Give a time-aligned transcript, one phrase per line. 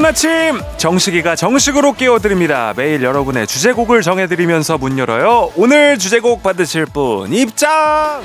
[0.00, 0.60] 좋은 아침.
[0.78, 2.72] 정식이가 정식으로 깨워드립니다.
[2.74, 5.52] 매일 여러분의 주제곡을 정해드리면서 문 열어요.
[5.56, 8.22] 오늘 주제곡 받으실 분 입장!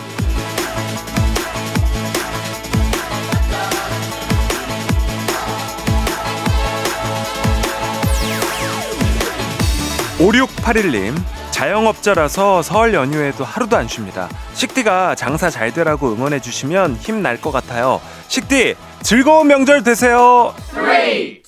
[10.18, 14.28] 5681님 자영업자라서 설 연휴에도 하루도 안 쉽니다.
[14.56, 18.02] 식디가 장사 잘 되라고 응원해 주시면 힘 날 것 같아요.
[18.28, 20.54] 식디 즐거운 명절 되세요.
[20.74, 21.42] 3, 2,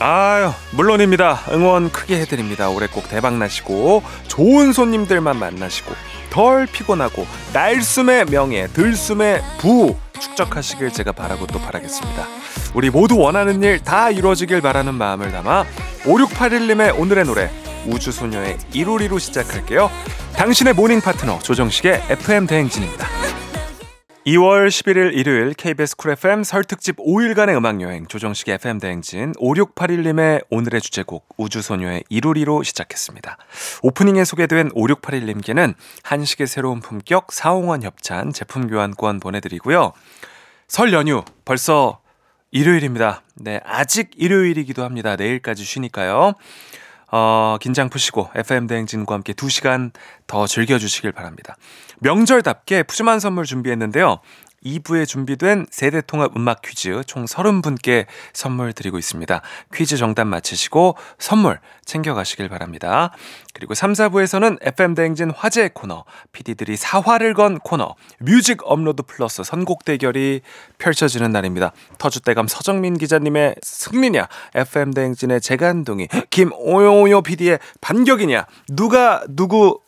[0.00, 1.42] 아유 물론입니다.
[1.52, 2.68] 응원 크게 해드립니다.
[2.68, 5.94] 올해 꼭 대박 나시고 좋은 손님들만 만나시고
[6.30, 12.26] 덜 피곤하고 날숨의 명예 들숨의 부 축적하시길 제가 바라고 또 바라겠습니다.
[12.74, 15.64] 우리 모두 원하는 일 다 이루어지길 바라는 마음을 담아
[16.04, 17.50] 5681님의 오늘의 노래
[17.86, 19.90] 우주소녀의 이루리로 시작할게요.
[20.36, 23.06] 당신의 모닝 파트너 조정식의 FM 대행진입니다
[24.26, 30.46] 2월 11일 일요일 KBS 쿨 FM 설 특집 5일간의 음악 여행 조정식 FM 대행진 5681님의
[30.48, 33.36] 오늘의 주제곡 우주소녀의 이루리로 시작했습니다.
[33.82, 39.92] 오프닝에 소개된 5681님께는 한식의 새로운 품격 사옹원 협찬 제품 교환권 보내드리고요.
[40.68, 42.00] 설 연휴 벌써
[42.50, 43.20] 일요일입니다.
[43.34, 45.16] 네, 아직 일요일이기도 합니다.
[45.16, 46.32] 내일까지 쉬니까요.
[47.12, 49.92] 어, 긴장 푸시고 FM 대행진과 함께 2시간
[50.26, 51.56] 더 즐겨주시길 바랍니다.
[52.00, 54.20] 명절답게 푸짐한 선물 준비했는데요.
[54.64, 59.42] 2부에 준비된 세대통합 음악 퀴즈 총 30분께 선물 드리고 있습니다.
[59.74, 63.12] 퀴즈 정답 맞히시고 선물 챙겨가시길 바랍니다.
[63.52, 70.40] 그리고 3, 4부에서는 FM대행진 화제 코너, PD들이 사활을 건 코너, 뮤직 업로드 플러스 선곡 대결이
[70.78, 71.72] 펼쳐지는 날입니다.
[71.98, 79.80] 터줏대감 서정민 기자님의 승리냐, FM대행진의 재간둥이, 김오요오요 PD의 반격이냐, 누가, 누구,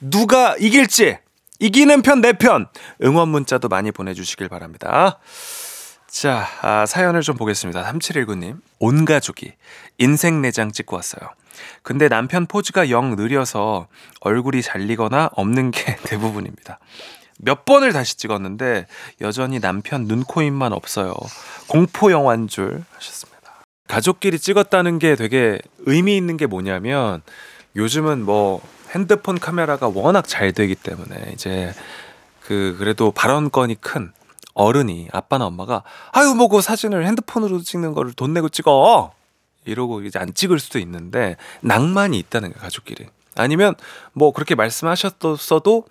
[0.00, 1.18] 누가 이길지
[1.60, 2.68] 이기는 편, 내 편.
[3.02, 5.18] 응원 문자도 많이 보내주시길 바랍니다.
[6.06, 7.84] 자, 아, 사연을 좀 보겠습니다.
[7.84, 8.60] 3719님.
[8.78, 9.52] 온 가족이
[9.98, 11.30] 인생 내장 찍고 왔어요.
[11.82, 13.88] 근데 남편 포즈가 영 느려서
[14.20, 16.78] 얼굴이 잘리거나 없는 게 대부분입니다.
[17.40, 18.86] 몇 번을 다시 찍었는데
[19.20, 21.14] 여전히 남편 눈, 코, 입만 없어요.
[21.68, 23.38] 공포 영화인 줄 하셨습니다.
[23.88, 27.22] 가족끼리 찍었다는 게 되게 의미 있는 게 뭐냐면
[27.76, 28.60] 요즘은 뭐
[28.94, 31.72] 핸드폰 카메라가 워낙 잘 되기 때문에 이제
[32.42, 34.12] 그 그래도 발언권이 큰
[34.54, 35.82] 어른이 아빠나 엄마가
[36.12, 39.12] 아유 뭐 그 사진을 핸드폰으로 찍는 거를 돈 내고 찍어
[39.64, 43.06] 이러고 이제 안 찍을 수도 있는데 낭만이 있다는 거예요 가족끼리
[43.36, 43.74] 아니면
[44.12, 45.84] 뭐 그렇게 말씀하셨어도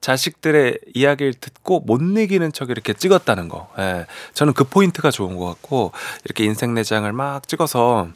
[0.00, 3.68] 자식들의 이야기를 듣고 못 내기는 척 이렇게 찍었다는 거.
[3.78, 4.06] 예.
[4.32, 5.92] 저는 그 포인트가 좋은 것 같고
[6.24, 8.08] 이렇게 인생 내장을 막 찍어서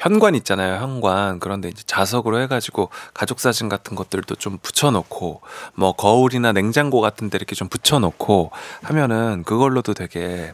[0.00, 1.38] 현관 있잖아요, 현관.
[1.40, 5.42] 그런데 이제 자석으로 해가지고 가족 사진 같은 것들도 좀 붙여놓고,
[5.74, 8.50] 뭐 거울이나 냉장고 같은 데 이렇게 좀 붙여놓고
[8.82, 10.52] 하면은 그걸로도 되게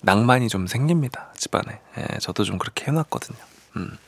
[0.00, 1.80] 낭만이 좀 생깁니다, 집안에.
[1.98, 3.38] 예, 저도 좀 그렇게 해놨거든요.
[3.76, 3.98] 음.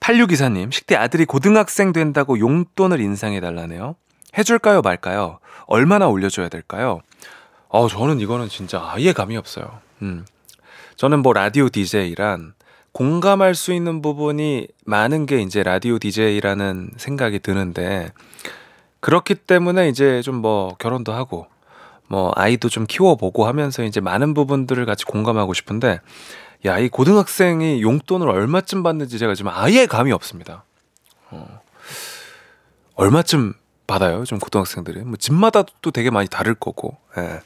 [0.00, 3.94] 86기사님, 식대 아들이 고등학생 된다고 용돈을 인상해달라네요.
[4.38, 5.38] 해줄까요, 말까요?
[5.66, 7.02] 얼마나 올려줘야 될까요?
[7.68, 9.80] 어, 저는 이거는 진짜 아예 감이 없어요.
[10.00, 10.24] 음.
[10.96, 12.54] 저는 뭐 라디오 DJ란
[12.92, 18.12] 공감할 수 있는 부분이 많은 게 이제 라디오 DJ라는 생각이 드는데
[19.00, 21.46] 그렇기 때문에 이제 좀 뭐 결혼도 하고
[22.08, 26.00] 뭐 아이도 좀 키워보고 하면서 이제 많은 부분들을 같이 공감하고 싶은데
[26.64, 30.64] 야, 이 고등학생이 용돈을 얼마쯤 받는지 제가 지금 아예 감이 없습니다.
[31.30, 31.60] 어.
[32.94, 33.54] 얼마쯤
[33.86, 34.24] 받아요?
[34.24, 35.00] 좀 고등학생들이.
[35.00, 36.96] 뭐 집마다 또 되게 많이 다를 거고.
[37.18, 37.40] 예.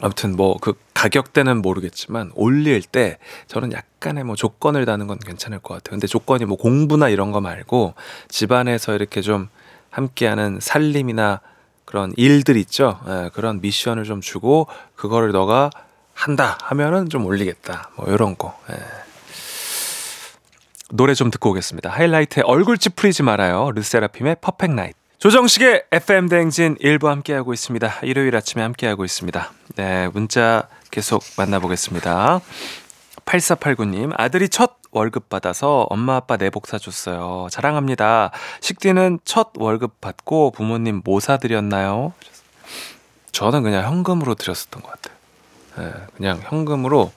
[0.00, 3.16] 아무튼 뭐 그 가격대는 모르겠지만 올릴 때
[3.46, 5.92] 저는 약간의 뭐 조건을 다는 건 괜찮을 것 같아요.
[5.92, 7.94] 근데 조건이 뭐 공부나 이런 거 말고
[8.28, 9.48] 집안에서 이렇게 좀
[9.88, 11.40] 함께하는 살림이나
[11.86, 13.00] 그런 일들 있죠.
[13.08, 15.70] 예, 그런 미션을 좀 주고 그거를 너가
[16.12, 17.90] 한다 하면은 좀 올리겠다.
[17.96, 18.58] 뭐 이런 거.
[18.70, 18.76] 예.
[20.90, 21.88] 노래 좀 듣고 오겠습니다.
[21.88, 23.70] 하이라이트의 얼굴 찌푸리지 말아요.
[23.72, 24.99] 르세라핌의 퍼펙트 나이트.
[25.20, 28.00] 조정식의 FM 대행진 일부 함께하고 있습니다.
[28.04, 29.52] 일요일 아침에 함께하고 있습니다.
[29.76, 32.40] 네, 문자 계속 만나보겠습니다.
[33.26, 37.48] 8489님, 아들이 첫 월급 받아서 엄마 아빠 내복 사줬어요.
[37.50, 38.30] 자랑합니다.
[38.62, 42.14] 식디는 첫 월급 받고 부모님 뭐 사드렸나요?
[43.32, 45.16] 저는 그냥 현금으로 드렸었던 것 같아요.
[45.76, 47.12] 네, 그냥 현금으로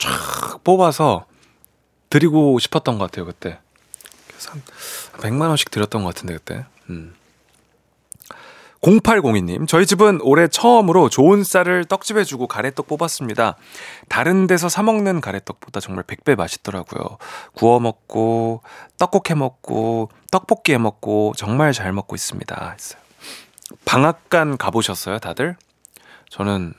[0.00, 1.26] 쫙 뽑아서
[2.10, 3.60] 드리고 싶었던 것 같아요, 그때.
[4.26, 4.62] 그래서 한
[5.20, 6.64] 100만 원씩 드렸던 것 같은데, 그때.
[6.90, 7.14] 음.
[8.86, 13.56] 0802님, 저희 집은 올해 처음으로 좋은 쌀을 떡집에 주고 가래떡 뽑았습니다.
[14.08, 17.18] 다른 데서 사먹는 가래떡보다 정말 100배 맛있더라고요.
[17.54, 18.62] 구워 먹고,
[18.96, 22.76] 떡국 해 먹고, 떡볶이 해 먹고, 정말 잘 먹고 있습니다.
[23.84, 25.56] 방앗간 가보셨어요, 다들?
[26.30, 26.72] 저는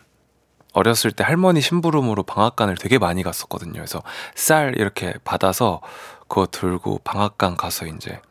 [0.71, 3.73] 어렸을 때 할머니 심부름으로 방앗간을 되게 많이 갔었거든요.
[3.73, 4.01] 그래서
[4.33, 5.81] 쌀 이렇게 받아서
[6.29, 8.21] 그거 들고 방앗간 가서 이제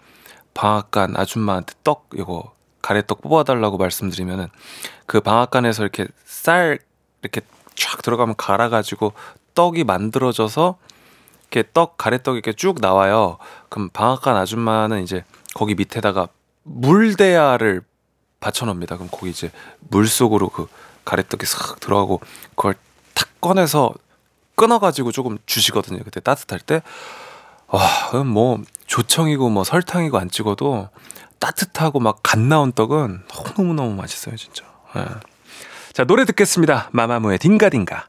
[0.55, 2.55] 방앗간 아줌마한테 떡 이거
[2.86, 4.46] 가래떡 뽑아달라고 말씀드리면은
[5.06, 6.78] 그 방앗간에서 이렇게 쌀
[7.20, 7.40] 이렇게
[7.74, 9.12] 쫙 들어가면 갈아가지고
[9.54, 10.78] 떡이 만들어져서
[11.50, 13.38] 이렇게 떡 가래떡이 이렇게 쭉 나와요.
[13.70, 15.24] 그럼 방앗간 아줌마는 이제
[15.54, 16.28] 거기 밑에다가
[16.62, 17.82] 물대야를
[18.38, 18.98] 받쳐놓습니다.
[18.98, 19.50] 그럼 거기 이제
[19.80, 20.68] 물 속으로 그
[21.04, 22.20] 가래떡이 싹 들어가고
[22.54, 22.76] 그걸
[23.14, 23.94] 탁 꺼내서
[24.54, 26.04] 끊어가지고 조금 주시거든요.
[26.04, 26.82] 그때 따뜻할 때.
[27.66, 30.88] 와, 뭐 조청이고 뭐 설탕이고 안 찍어도
[31.38, 33.22] 따뜻하고 막 갓 나온 떡은
[33.56, 34.64] 너무너무 맛있어요, 진짜.
[34.94, 35.04] 네.
[35.92, 36.88] 자, 노래 듣겠습니다.
[36.92, 38.08] 마마무의 딩가딩가.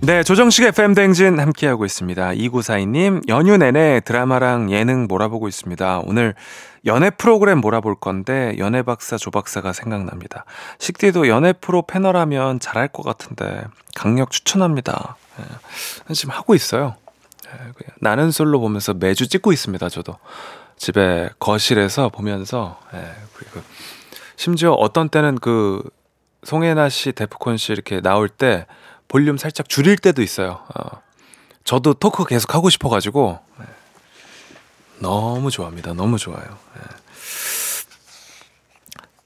[0.00, 2.30] 네, 조정식 FM 댕진 함께하고 있습니다.
[2.30, 6.02] 2942님, 연휴 내내 드라마랑 예능 몰아보고 있습니다.
[6.04, 6.36] 오늘
[6.86, 10.44] 연애 프로그램 몰아볼 건데, 연애 박사 조 박사가 생각납니다.
[10.78, 13.64] 식디도 연애 프로 패널하면 잘할 것 같은데,
[13.96, 15.16] 강력 추천합니다.
[16.06, 16.94] 네, 지금 하고 있어요.
[17.44, 20.16] 네, 나는 솔로 보면서 매주 찍고 있습니다, 저도.
[20.76, 23.00] 집에 거실에서 보면서, 네,
[23.34, 23.62] 그리고
[24.36, 25.82] 심지어 어떤 때는 그,
[26.44, 28.66] 송혜나 씨, 데프콘 씨 이렇게 나올 때,
[29.08, 30.64] 볼륨 살짝 줄일 때도 있어요.
[30.74, 31.02] 어.
[31.64, 33.66] 저도 토크 계속 하고 싶어가지고 네.
[35.00, 35.94] 너무 좋아합니다.
[35.94, 36.44] 너무 좋아요.
[36.74, 36.80] 네.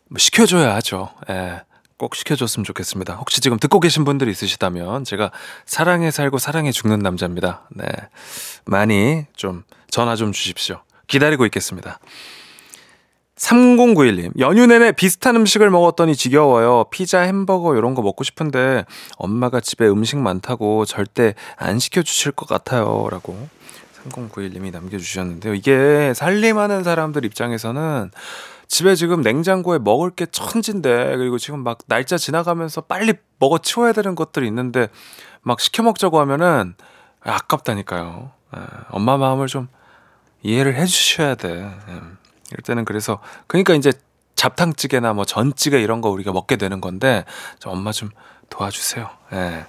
[0.08, 1.10] 뭐 시켜줘야 하죠.
[1.28, 1.60] 네.
[1.96, 3.14] 꼭 시켜줬으면 좋겠습니다.
[3.14, 5.30] 혹시 지금 듣고 계신 분들이 있으시다면 제가
[5.66, 7.62] 사랑해 살고 사랑해 죽는 남자입니다.
[7.70, 7.86] 네.
[8.64, 10.82] 많이 좀 전화 좀 주십시오.
[11.06, 12.00] 기다리고 있겠습니다.
[13.42, 16.84] 3091님, 연휴 내내 비슷한 음식을 먹었더니 지겨워요.
[16.90, 18.84] 피자, 햄버거 이런 거 먹고 싶은데
[19.16, 23.08] 엄마가 집에 음식 많다고 절대 안 시켜주실 것 같아요.
[23.10, 23.48] 라고
[24.04, 25.54] 3091님이 남겨주셨는데요.
[25.54, 28.12] 이게 살림하는 사람들 입장에서는
[28.68, 34.14] 집에 지금 냉장고에 먹을 게 천진데 그리고 지금 막 날짜 지나가면서 빨리 먹어 치워야 되는
[34.14, 34.88] 것들이 있는데
[35.42, 36.74] 막 시켜 먹자고 하면은
[37.20, 38.30] 아깝다니까요.
[38.56, 39.66] 예, 엄마 마음을 좀
[40.42, 41.68] 이해를 해주셔야 돼.
[42.52, 42.54] 예.
[42.54, 43.92] 이럴 때는 그래서 그러니까 이제
[44.36, 47.24] 잡탕찌개나 뭐 전찌개 이런 거 우리가 먹게 되는 건데
[47.58, 48.10] 저 엄마 좀
[48.50, 49.08] 도와주세요.
[49.32, 49.64] 예.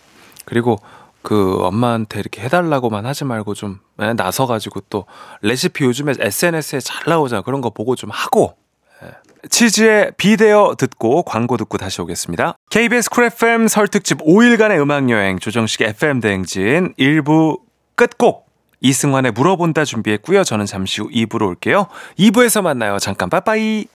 [0.46, 0.80] 그리고
[1.22, 5.06] 그 엄마한테 이렇게 해달라고만 하지 말고 좀 예, 나서 가지고 또
[5.42, 7.42] 레시피 요즘에 SNS에 잘 나오잖아.
[7.42, 8.56] 그런 거 보고 좀 하고.
[9.04, 9.12] 예.
[9.50, 12.56] 치즈의 Be There 듣고 광고 듣고 다시 오겠습니다.
[12.70, 17.60] KBS 쿨 FM 설 특집 5일간의 음악 여행 조정식 FM 대행진 1부
[17.96, 18.43] 끝곡
[18.84, 20.44] 이승환의 물어본다 준비했고요.
[20.44, 21.88] 저는 잠시 후 2부로 올게요.
[22.20, 23.00] 2부에서 만나요.
[23.00, 23.88] 잠깐 빠빠이.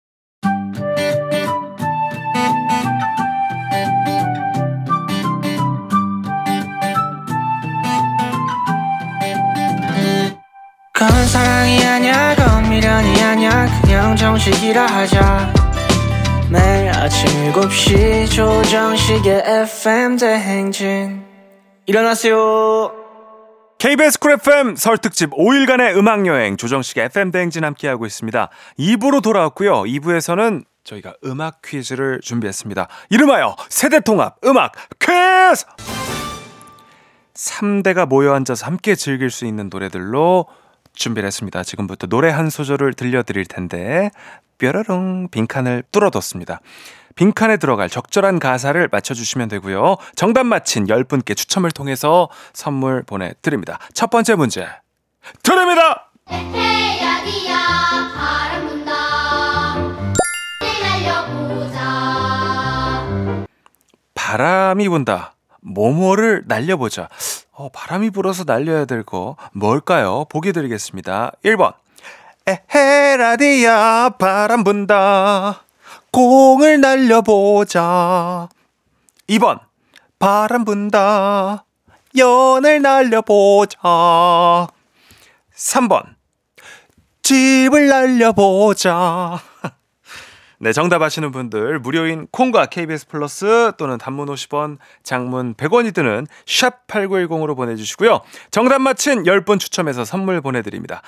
[10.93, 15.53] 그건 사랑이 아니야 그건 미련이 아니야 그냥 정식이라 하자
[16.49, 21.23] 매일 아침 7시 조정식의 FM 대행진
[21.85, 23.06] 일어나세요
[23.79, 28.49] KBS 쿨 FM 설 특집 5일간의 음악 여행 조정식의 FM 대행진 함께하고 있습니다.
[28.79, 29.83] 2부로 돌아왔고요.
[29.83, 32.87] 2부에서는 저희가 음악 퀴즈를 준비했습니다.
[33.11, 35.65] 이름하여 세대통합 음악 퀴즈!
[37.35, 40.47] 3대가 모여 앉아서 함께 즐길 수 있는 노래들로
[40.93, 41.61] 준비를 했습니다.
[41.63, 44.09] 지금부터 노래 한 소절을 들려드릴 텐데
[44.57, 46.61] 뾰로롱 빈칸을 뚫어뒀습니다.
[47.17, 49.97] 빈칸에 들어갈 적절한 가사를 맞춰주시면 되고요.
[50.15, 53.79] 정답 맞힌 10분께 추첨을 통해서 선물 보내드립니다.
[53.93, 54.65] 첫 번째 문제
[55.43, 56.11] 드립니다!
[64.13, 65.33] 바람이 분다.
[65.61, 67.09] 뭐뭐를 날려보자.
[67.51, 70.25] 어, 바람이 불어서 날려야 될 거 뭘까요?
[70.29, 71.31] 보기 드리겠습니다.
[71.43, 71.73] 1번.
[72.47, 75.63] 에헤 라디야 바람 분다.
[76.11, 78.49] 공을 날려보자.
[79.29, 79.59] 2번.
[80.19, 81.65] 바람 분다.
[82.17, 84.67] 연을 날려보자.
[85.55, 86.03] 3번.
[87.21, 89.39] 집을 날려보자.
[90.59, 96.87] 네, 정답 아시는 분들 무료인 콩과 KBS 플러스 또는 단문 50원, 장문 100원이 드는 샵
[96.87, 98.21] 8910으로 보내 주시고요.
[98.49, 101.03] 정답 맞힌 10분 추첨해서 선물 보내 드립니다.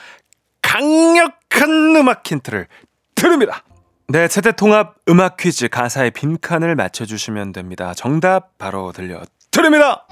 [0.62, 2.68] 강력한 음악 힌트를
[3.16, 3.64] 드립니다.
[4.12, 7.94] 네, 세대 통합 음악 퀴즈 가사의 빈칸을 맞춰 주시면 됩니다.
[7.94, 10.08] 정답 바로 들려 드립니다.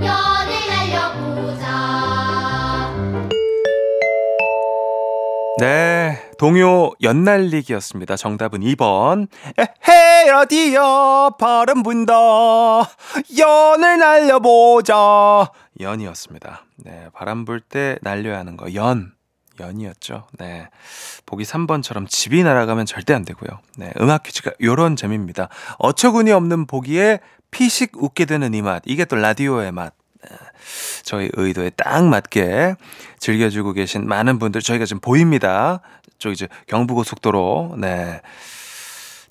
[0.00, 1.66] 연을 날려보자
[5.58, 8.14] 네, 동요 연날리기였습니다.
[8.16, 9.26] 정답은 2번.
[9.58, 12.12] 에헤, 어디야, 바람 분다.
[13.36, 15.50] 연을 날려보자.
[15.80, 16.64] 연이었습니다.
[16.76, 19.15] 네, 바람 불 때 날려야 하는 거, 연.
[19.60, 20.26] 연이었죠.
[20.38, 20.68] 네.
[21.24, 23.58] 보기 3번처럼 집이 날아가면 절대 안 되고요.
[23.76, 25.48] 네, 음악 퀴즈가 요런 재미입니다.
[25.78, 27.20] 어처구니 없는 보기에
[27.50, 28.82] 피식 웃게 되는 이 맛.
[28.86, 29.94] 이게 또 라디오의 맛.
[30.22, 30.36] 네,
[31.02, 32.74] 저희 의도에 딱 맞게
[33.18, 35.80] 즐겨주고 계신 많은 분들 저희가 지금 보입니다.
[36.18, 38.20] 저 이제 경부고속도로 네.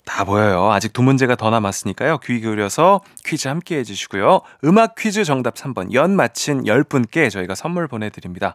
[0.06, 0.70] 다 보여요.
[0.72, 2.18] 아직 두 문제가 더 남았으니까요.
[2.18, 4.40] 귀 기울여서 퀴즈 함께 해주시고요.
[4.64, 8.54] 음악 퀴즈 정답 3번 연 맞힌 10분께 저희가 선물 보내드립니다.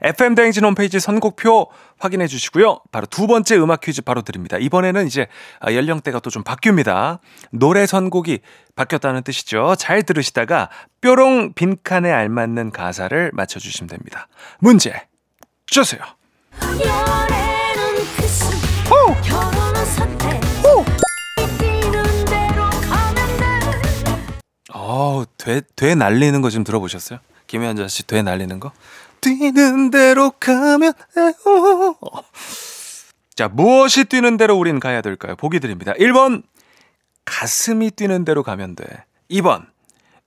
[0.00, 1.68] FM대행진 홈페이지 선곡표
[1.98, 2.80] 확인해 주시고요.
[2.92, 4.56] 바로 두 번째 음악 퀴즈 바로 드립니다.
[4.58, 5.26] 이번에는 이제
[5.60, 7.18] 아, 연령대가 또 좀 바뀝니다.
[7.50, 8.38] 노래 선곡이
[8.74, 9.74] 바뀌었다는 뜻이죠.
[9.76, 10.70] 잘 들으시다가
[11.02, 14.28] 뾰롱 빈칸에 알맞는 가사를 맞춰주시면 됩니다.
[14.60, 14.94] 문제
[15.66, 16.00] 주세요.
[18.16, 18.44] 키스
[18.88, 19.61] 호!
[24.74, 27.18] 어, 돼, 돼 날리는 거 지금 들어보셨어요?
[27.46, 28.72] 김현자 씨, 돼 날리는 거?
[29.20, 31.96] 뛰는 대로 가면, 에오.
[33.34, 35.36] 자, 무엇이 뛰는 대로 우린 가야 될까요?
[35.36, 35.92] 보기 드립니다.
[35.94, 36.42] 1번,
[37.24, 38.84] 가슴이 뛰는 대로 가면 돼.
[39.30, 39.66] 2번,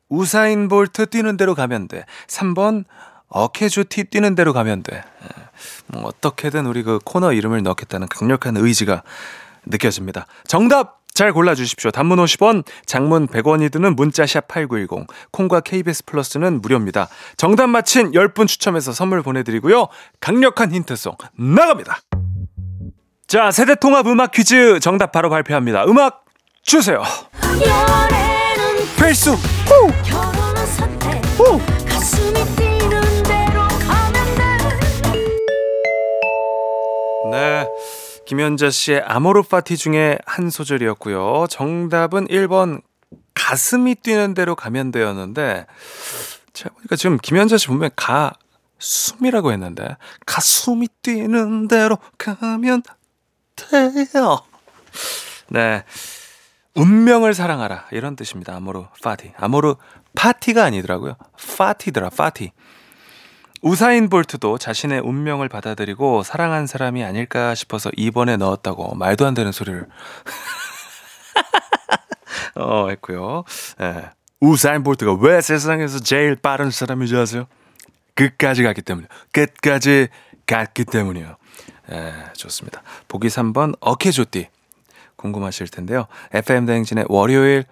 [0.10, 2.06] 우사인 볼트 뛰는 대로 가면 돼.
[2.28, 2.86] 3번,
[3.28, 4.98] 어케주티 뛰는 대로 가면 돼.
[4.98, 5.28] 예,
[5.88, 9.04] 뭐 어떻게든 우리 그 코너 이름을 넣겠다는 강력한 의지가
[9.66, 10.28] 느껴집니다.
[10.48, 11.92] 정답 잘 골라주십시오.
[11.92, 17.08] 단문 50원, 장문 100원이 드는 문자샵 8910, 콩과 KBS 플러스는 무료입니다.
[17.38, 19.88] 정답 맞힌 10분 추첨해서 선물 보내드리고요.
[20.20, 22.00] 강력한 힌트송 나갑니다.
[23.28, 25.86] 자, 세대통합 음악 퀴즈 정답 바로 발표합니다.
[25.86, 26.26] 음악
[26.64, 27.02] 주세요.
[28.98, 29.32] 필수!
[29.32, 29.88] 후!
[31.38, 31.62] 후!
[37.32, 37.66] 네.
[38.26, 41.46] 김현자 씨의 아모르 파티 중에 한 소절이었고요.
[41.50, 42.82] 정답은 1번
[43.34, 45.68] 가슴이 뛰는 대로 가면 되었는데
[46.54, 52.82] 제가 보니까 지금 김현자 씨 분명히 가숨이라고 했는데 가숨이 뛰는 대로 가면
[53.56, 54.40] 돼요.
[55.50, 55.84] 네.
[56.74, 58.56] 운명을 사랑하라 이런 뜻입니다.
[58.56, 59.34] 아모르 파티.
[59.38, 59.76] 아모르
[60.16, 61.16] 파티가 아니더라고요.
[61.58, 62.10] 파티더라.
[62.10, 62.52] 파티.
[63.66, 69.88] 우사인 볼트도 자신의 운명을 받아들이고 사랑한 사람이 아닐까 싶어서 2번에 넣었다고 말도 안 되는 소리를
[72.54, 73.44] 어 했고요.
[73.82, 74.12] 예.
[74.40, 77.48] 우사인 볼트가 왜 세상에서 제일 빠른 사람인지 아세요?
[78.14, 80.10] 끝까지 갔기 때문에 끝까지
[80.46, 81.36] 갔기 때문이요.
[81.92, 82.84] 예, 좋습니다.
[83.08, 84.48] 보기 3번 어케조띠
[85.16, 86.06] 궁금하실 텐데요.
[86.34, 87.66] FM 대행진의 월요일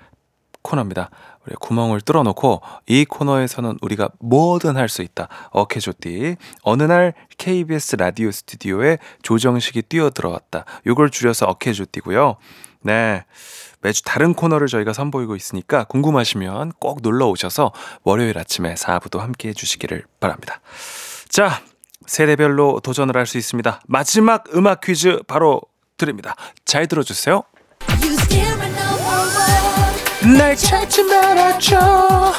[0.63, 1.11] 코너입니다.
[1.45, 5.27] 우리 구멍을 뚫어놓고 이 코너에서는 우리가 뭐든 할 수 있다.
[5.51, 6.35] 어케조띠.
[6.61, 10.65] 어느 날 KBS 라디오 스튜디오에 조정식이 뛰어들어왔다.
[10.85, 12.35] 요걸 줄여서 어케조띠고요.
[12.81, 13.25] 네.
[13.81, 17.71] 매주 다른 코너를 저희가 선보이고 있으니까 궁금하시면 꼭 놀러 오셔서
[18.03, 20.61] 월요일 아침에 4부도 함께 해주시기를 바랍니다.
[21.27, 21.61] 자,
[22.05, 23.81] 세대별로 도전을 할 수 있습니다.
[23.87, 25.61] 마지막 음악 퀴즈 바로
[25.97, 26.35] 드립니다.
[26.65, 27.43] 잘 들어주세요.
[30.25, 32.33] 날 찾지 말아줘.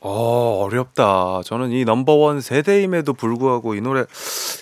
[0.00, 1.40] 어, 어렵다.
[1.44, 4.00] 저는 이 넘버원 세대임에도 불구하고 이 노래,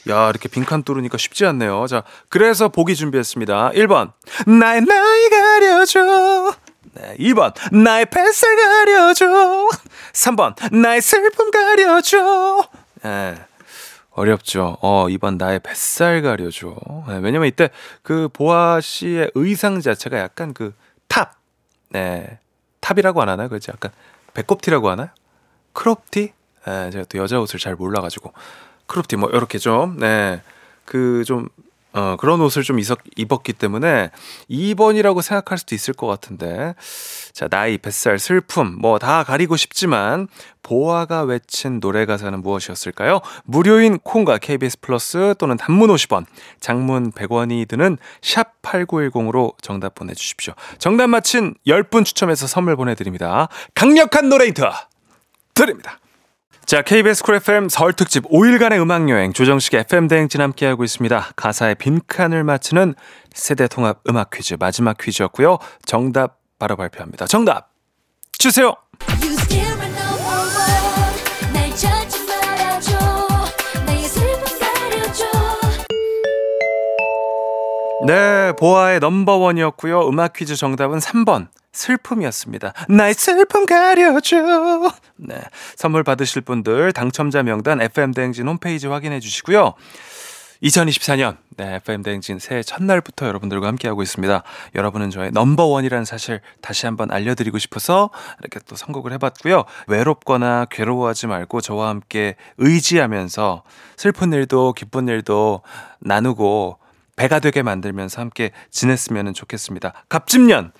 [0.09, 1.87] 야, 이렇게 빈칸 뚫으니까 쉽지 않네요.
[1.89, 3.71] 자, 그래서 보기 준비했습니다.
[3.71, 4.13] 1번,
[4.47, 6.55] 나의 나이 가려줘.
[6.95, 9.69] 네, 2번, 나의 뱃살 가려줘.
[10.13, 12.63] 3번, 나의 슬픔 가려줘.
[13.03, 13.35] 네,
[14.15, 14.77] 어렵죠.
[14.83, 16.75] 어, 2번, 나의 뱃살 가려줘.
[17.09, 17.71] 네, 왜냐면 이때
[18.03, 20.75] 그 보아 씨의 의상 자체가 약간 그
[21.09, 21.35] 탑.
[21.91, 22.39] 네,
[22.81, 23.49] 탑이라고 안 하나요?
[23.49, 23.91] 그지 약간
[24.35, 25.09] 배꼽티라고 하나요?
[25.73, 26.33] 크롭티?
[26.69, 28.33] 예, 제가 또 여자 옷을 잘 몰라가지고
[28.87, 30.43] 크롭티 뭐 이렇게 좀 네,
[30.85, 31.49] 그 좀
[31.93, 32.79] 어, 그런 옷을 좀
[33.17, 34.11] 입었기 때문에
[34.51, 36.75] 2번이라고 생각할 수도 있을 것 같은데
[37.33, 40.29] 자 나이, 뱃살, 슬픔 뭐 다 가리고 싶지만
[40.63, 43.21] 보아가 외친 노래 가사는 무엇이었을까요?
[43.45, 46.25] 무료인 콩과 KBS 플러스 또는 단문 50원,
[46.61, 50.55] 장문 100원이 드는 샵 8910으로 정답 보내주십시오.
[50.79, 53.49] 정답 맞힌 10분 추첨해서 선물 보내드립니다.
[53.75, 54.63] 강력한 노래 힌트
[55.55, 55.99] 드립니다.
[56.67, 61.33] 자, KBS 쿨 FM 설 특집 5일간의 음악 여행 조정식 FM 대행진 함께 하고 있습니다.
[61.37, 62.95] 가사의 빈칸을 맞추는
[63.35, 65.59] 세대 통합 음악 퀴즈 마지막 퀴즈였고요.
[65.85, 67.27] 정답 바로 발표합니다.
[67.27, 67.71] 정답
[68.39, 68.75] 주세요.
[78.07, 80.09] 네, 보아의 No.1이었고요.
[80.09, 81.49] 음악 퀴즈 정답은 3번.
[81.73, 82.73] 슬픔이었습니다.
[82.89, 84.93] 나의 슬픔 가려줘.
[85.17, 85.41] 네.
[85.77, 89.75] 선물 받으실 분들 당첨자 명단 FM대행진 홈페이지 확인해 주시고요.
[90.63, 94.43] 2024년, 네, FM대행진 새해 첫날부터 여러분들과 함께하고 있습니다.
[94.77, 98.11] 여러분은 저의 넘버원이라는 사실 다시 한번 알려드리고 싶어서
[98.41, 99.65] 이렇게 또 선곡을 해봤고요.
[99.89, 103.65] 외롭거나 괴로워하지 말고 저와 함께 의지하면서
[103.97, 105.63] 슬픈 일도 기쁜 일도
[105.99, 106.79] 나누고
[107.17, 109.93] 배가 되게 만들면서 함께 지냈으면 좋겠습니다.
[110.09, 110.73] 갑집년!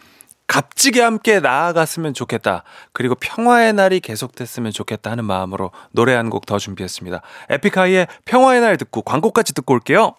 [0.47, 2.65] 값지게 함께 나아갔으면 좋겠다.
[2.93, 7.21] 그리고 평화의 날이 계속됐으면 좋겠다 하는 마음으로 노래 한 곡 더 준비했습니다.
[7.51, 10.15] 에픽하이의 평화의 날 듣고 광고까지 듣고 올게요.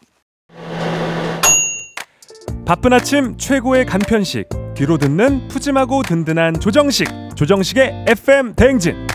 [2.65, 9.05] 바쁜 아침 최고의 간편식 뒤로 듣는 푸짐하고 든든한 조정식 조정식의 FM 대행진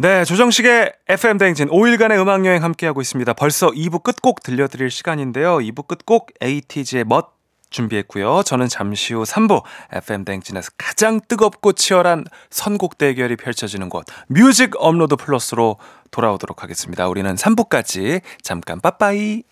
[0.00, 3.32] 네, 조정식의 FM 대행진 5일간의 음악 여행 함께하고 있습니다.
[3.32, 5.58] 벌써 2부 끝곡 들려드릴 시간인데요.
[5.58, 7.32] 2부 끝곡 에이티즈의 멋
[7.70, 8.44] 준비했고요.
[8.44, 15.16] 저는 잠시 후 3부 FM 대행진에서 가장 뜨겁고 치열한 선곡 대결이 펼쳐지는 곳 뮤직 업로드
[15.16, 15.78] 플러스로
[16.12, 17.08] 돌아오도록 하겠습니다.
[17.08, 19.42] 우리는 3부까지 잠깐 빠빠이.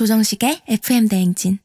[0.00, 1.58] 조정식의 FM 대행진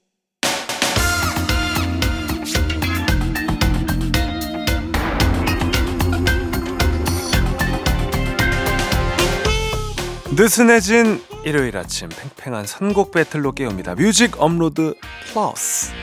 [10.35, 13.95] 느슨해진 일요일 아침 팽팽한 선곡 배틀로 깨웁니다.
[13.95, 14.95] 뮤직 업로드
[15.31, 15.93] 플러스.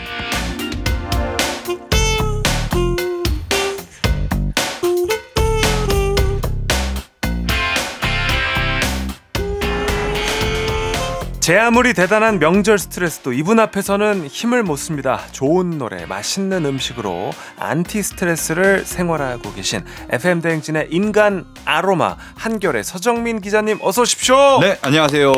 [11.42, 15.22] 제 아무리 대단한 명절 스트레스도 이분 앞에서는 힘을 못 씁니다.
[15.32, 23.80] 좋은 노래, 맛있는 음식으로 안티 스트레스를 생활하고 계신 FM 대행진의 인간 아로마 한겨레 서정민 기자님
[23.82, 24.60] 어서 오십시오.
[24.60, 25.32] 네, 안녕하세요.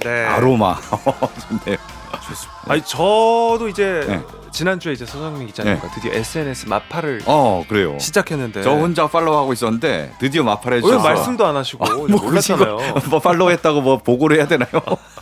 [0.00, 0.24] 네.
[0.26, 0.76] 아로마.
[0.80, 1.78] 좋네요.
[2.66, 4.20] 아니 저도 이제 네.
[4.58, 7.96] 지난주에 이제 서정민 기자님과 드디어 SNS 맞팔을 어, 그래요.
[8.00, 12.78] 시작했는데 저 혼자 팔로우하고 있었는데 드디어 맞팔을 해 주셔서 말씀도 안 하시고 뭐 몰랐잖아요.
[13.08, 14.68] 뭐 팔로우했다고 뭐 보고를 해야 되나요?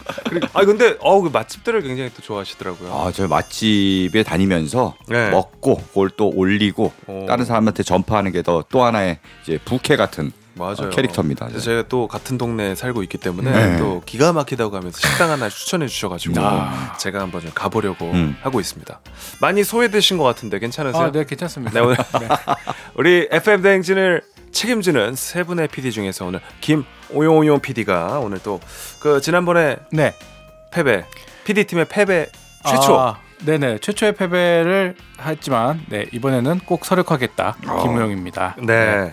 [0.55, 2.91] 아 근데 어우 그 맛집들을 굉장히 또 좋아하시더라고요.
[2.95, 5.29] 아, 저 맛집에 다니면서 네.
[5.29, 7.27] 먹고 그걸 또 올리고 어.
[7.29, 10.75] 다른 사람한테 전파하는 게 더 또 하나의 이제 부캐 같은 맞아요.
[10.87, 11.47] 어, 캐릭터입니다.
[11.47, 13.77] 그래서 제가 또 같은 동네에 살고 있기 때문에 네.
[13.79, 16.97] 또 기가 막히다고 하면서 식당 하나 추천해 주셔가지고 아.
[16.99, 18.37] 제가 한번 좀 가보려고 음.
[18.43, 19.01] 하고 있습니다.
[19.41, 21.03] 많이 소외되신 것 같은데 괜찮으세요?
[21.05, 21.73] 아, 네, 괜찮습니다.
[21.75, 21.97] 네, 오늘
[22.97, 28.61] 우리 FM 대행진을 책임지는 세 분의 PD 중에서 오늘 김오용오용 PD가 오늘 또
[29.01, 30.15] 그 지난번에 네.
[30.73, 31.05] 패배
[31.45, 32.27] PD 팀의 패배
[32.69, 33.79] 최초 아, 네네.
[33.79, 37.57] 최초의 패배를 했지만, 네, 이번에는 꼭 설득하겠다.
[37.83, 38.57] 김우영입니다.
[38.63, 39.13] 네.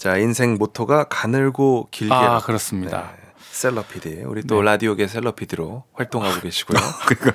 [0.00, 3.12] 자 인생 모토가 가늘고 길게 아, 그렇습니다.
[3.16, 3.20] 네.
[3.50, 6.80] 셀러 PD 우리 또 라디오계 셀러 PD로 활동하고 계시고요.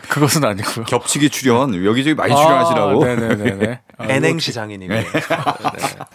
[0.10, 0.86] 그것은 아니고요.
[0.86, 3.04] 겹치기 출연 여기저기 많이 출연하시라고.
[3.04, 3.82] 아, 네네네.
[3.99, 4.97] 아, N행시 장인이고요.
[4.97, 5.06] 네.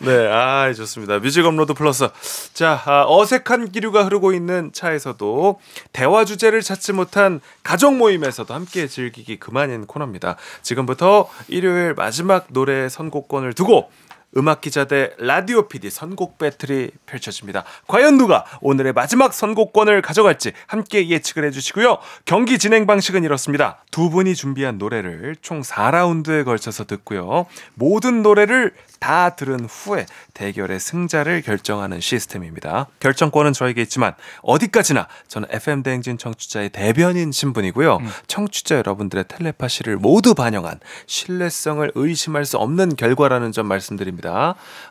[0.00, 1.20] 네, 아 좋습니다.
[1.20, 2.08] 뮤직 업로드 플러스.
[2.52, 5.60] 자, 아, 어색한 기류가 흐르고 있는 차에서도
[5.92, 10.34] 대화 주제를 찾지 못한 가족 모임에서도 함께 즐기기 그만인 코너입니다.
[10.62, 13.88] 지금부터 일요일 마지막 노래 선곡권을 두고
[14.36, 17.64] 음악 기자 대 라디오 PD 선곡 배틀이 펼쳐집니다.
[17.88, 21.98] 과연 누가 오늘의 마지막 선곡권을 가져갈지 함께 예측을 해주시고요.
[22.24, 23.82] 경기 진행 방식은 이렇습니다.
[23.90, 27.46] 두 분이 준비한 노래를 총 4라운드에 걸쳐서 듣고요.
[27.74, 32.86] 모든 노래를 다 들은 후에 대결의 승자를 결정하는 시스템입니다.
[33.00, 37.98] 결정권은 저에게 있지만 어디까지나 저는 FM 대행진 청취자의 대변인 신분이고요.
[38.26, 44.19] 청취자 여러분들의 텔레파시를 모두 반영한 신뢰성을 의심할 수 없는 결과라는 점 말씀드립니다.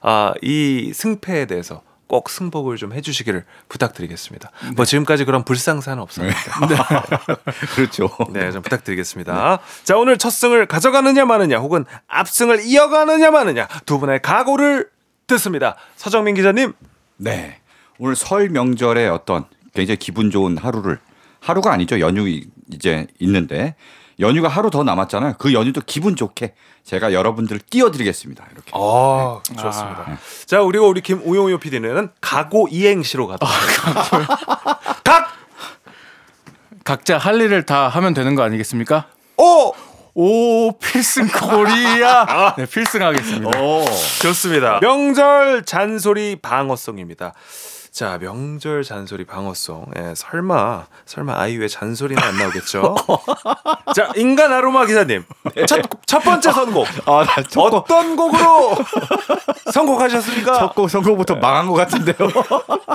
[0.01, 4.49] 아, 이 승패에 대해서 꼭 승복을 좀 해주시기를 부탁드리겠습니다.
[4.75, 6.35] 뭐 지금까지 그런 불상사는 없었는데.
[7.75, 8.09] 그렇죠.
[8.31, 9.59] 네, 좀 부탁드리겠습니다.
[9.83, 14.89] 자, 오늘 첫 승을 가져가느냐 마느냐 혹은 압승을 이어가느냐 마느냐 두 분의 각오를
[15.27, 15.75] 듣습니다.
[15.97, 16.73] 서정민 기자님.
[17.17, 17.59] 네.
[17.99, 20.99] 오늘 설 명절에 어떤 굉장히 기분 좋은 하루를
[21.41, 21.99] 하루가 아니죠.
[21.99, 23.75] 연휴 이- 이제 있는데
[24.19, 25.35] 연휴가 하루 더 남았잖아요.
[25.37, 26.53] 그 연휴도 기분 좋게
[26.83, 28.45] 제가 여러분들을 띄워드리겠습니다.
[28.51, 28.71] 이렇게.
[28.73, 30.17] 아, 좋습니다.
[30.45, 34.79] 자, 그리고 우리 김우용요 PD는 각오 이행시로 가도록 하겠습니다.
[35.03, 35.29] 각!
[36.83, 39.07] 각자 할 일을 다 하면 되는 거 아니겠습니까?
[39.37, 39.73] 오!
[40.15, 42.55] 오 필승 코리아.
[42.57, 43.51] 네 필승하겠습니다.
[44.21, 44.79] 좋습니다.
[44.81, 47.33] 명절 잔소리 방어송입니다.
[47.99, 49.85] 자, 명절 잔소리 방어송.
[49.97, 52.95] 예, 설마, 설마 아이유의 잔소리는 안 나오겠죠?
[53.93, 55.25] 자, 인간 아로마 기자님.
[55.67, 56.87] 첫, 첫 번째 선곡.
[57.05, 58.77] 아, 나 첫, 곡, 어떤 곡으로
[59.73, 60.59] 선곡하셨습니까?
[60.59, 62.29] 첫 곡, 선곡부터 망한 것 같은데요.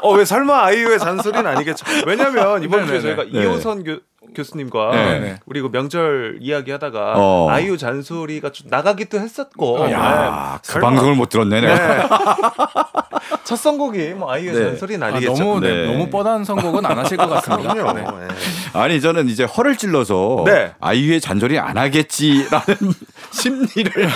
[0.01, 1.85] 어, 왜 설마 아이유의 잔소리는 아니겠죠?
[2.07, 3.03] 왜냐면 이번 주에 네네네.
[3.03, 3.43] 저희가 네.
[3.43, 3.99] 이호선 교,
[4.35, 5.37] 교수님과 네네.
[5.47, 7.49] 우리 그 명절 이야기 하다가 어.
[7.51, 9.91] 아이유 잔소리가 좀 나가기도 했었고.
[9.91, 10.73] 야, 네.
[10.73, 10.81] 그.
[10.81, 11.61] 방송을 못 들었네.
[11.61, 11.77] 네.
[13.45, 14.65] 첫 선곡이 뭐 아이유의 네.
[14.71, 15.43] 잔소리는 아, 아니겠죠?
[15.43, 15.87] 너무 네.
[15.87, 17.75] 너무 뻔한 선곡은 안 하실 것 같습니다.
[17.75, 18.03] 네.
[18.03, 18.29] 네.
[18.73, 20.73] 아니 저는 이제 허를 찔러서 네.
[20.81, 22.77] 아이유의 잔소리 안 하겠지라는
[23.31, 24.09] 심리를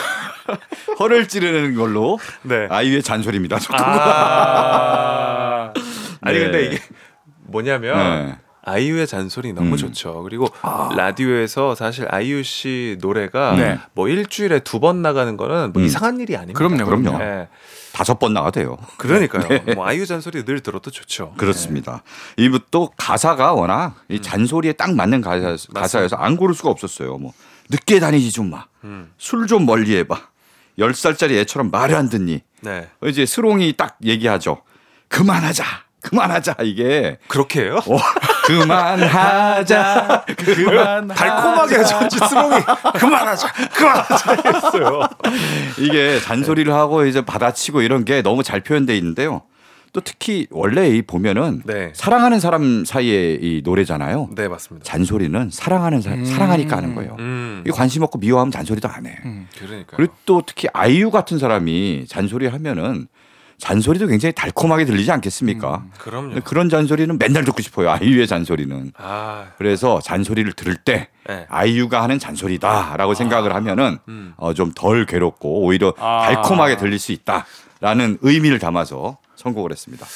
[0.99, 2.67] 허를 찌르는 걸로 네.
[2.71, 3.59] 아이유의 잔소리입니다.
[3.71, 4.89] 아.
[6.21, 6.45] 아니 네.
[6.45, 6.79] 근데 이게
[7.47, 8.37] 뭐냐면 네.
[8.69, 9.77] 아이유의 잔소리 너무 음.
[9.77, 10.23] 좋죠.
[10.23, 10.49] 그리고
[10.97, 13.79] 라디오에서 사실 아이유 씨 노래가 네.
[13.95, 15.87] 뭐 일주일에 두 번 나가는 거는 뭐 음.
[15.87, 16.57] 이상한 일이 아닙니다.
[16.57, 17.19] 그럼요, 그럼요.
[17.19, 17.49] 네.
[17.93, 18.77] 다섯 번 나가대요.
[18.97, 19.75] 그러니까요.
[19.75, 21.35] 뭐 아이유 잔소리 늘 들어도 좋죠.
[21.37, 22.03] 그렇습니다.
[22.37, 24.15] 이부 또 가사가 워낙 음.
[24.15, 27.19] 이 잔소리에 딱 맞는 가사, 가사여서 안 고를 수가 없었어요.
[27.19, 27.33] 뭐
[27.71, 28.67] 늦게 다니지 좀 마.
[28.85, 29.11] 음.
[29.19, 30.17] 술좀 멀리 해봐.
[30.79, 32.41] 열 살짜리 애처럼 말을 안 듣니.
[32.61, 32.89] 네.
[33.05, 34.63] 이제 스롱이 딱 얘기하죠.
[35.09, 35.65] 그만하자.
[36.03, 36.57] 그만하자.
[36.63, 37.81] 이게 그렇게 해요?
[37.87, 37.99] 어,
[38.47, 40.25] 그만하자.
[40.37, 42.61] 그만 달콤하게 전지 스롱이
[42.99, 43.53] 그만하자.
[43.75, 45.01] 그만하자 했어요.
[45.79, 49.43] 이게 잔소리를 하고 이제 받아치고 이런 게 너무 잘 표현돼 있는데요.
[49.93, 51.93] 또 특히 원래 이 보면은 네.
[51.95, 54.29] 사랑하는 사람 사이의 이 노래잖아요.
[54.37, 54.85] 네, 맞습니다.
[54.85, 57.17] 잔소리는 사랑하는 사, 사랑하니까 하는 거예요.
[57.19, 57.65] 음.
[57.67, 59.19] 이 관심 없고 미워하면 잔소리도 안 해.
[59.59, 59.97] 그러니까.
[59.97, 63.09] 그리고 또 특히 아이유 같은 사람이 잔소리 하면은
[63.59, 65.85] 잔소리도 굉장히 달콤하게 들리지 않겠습니까?
[65.99, 66.29] 그럼요.
[66.29, 67.91] 근데 그런 잔소리는 맨날 듣고 싶어요.
[67.91, 68.93] 아이유의 잔소리는.
[68.97, 71.45] 아, 그래서 잔소리를 들을 때 네.
[71.49, 74.33] 아이유가 하는 잔소리다라고 생각을 하면은 음.
[74.37, 76.23] 어, 좀 덜 괴롭고 오히려 아.
[76.27, 80.07] 달콤하게 들릴 수 있다라는 의미를 담아서 선곡을 했습니다.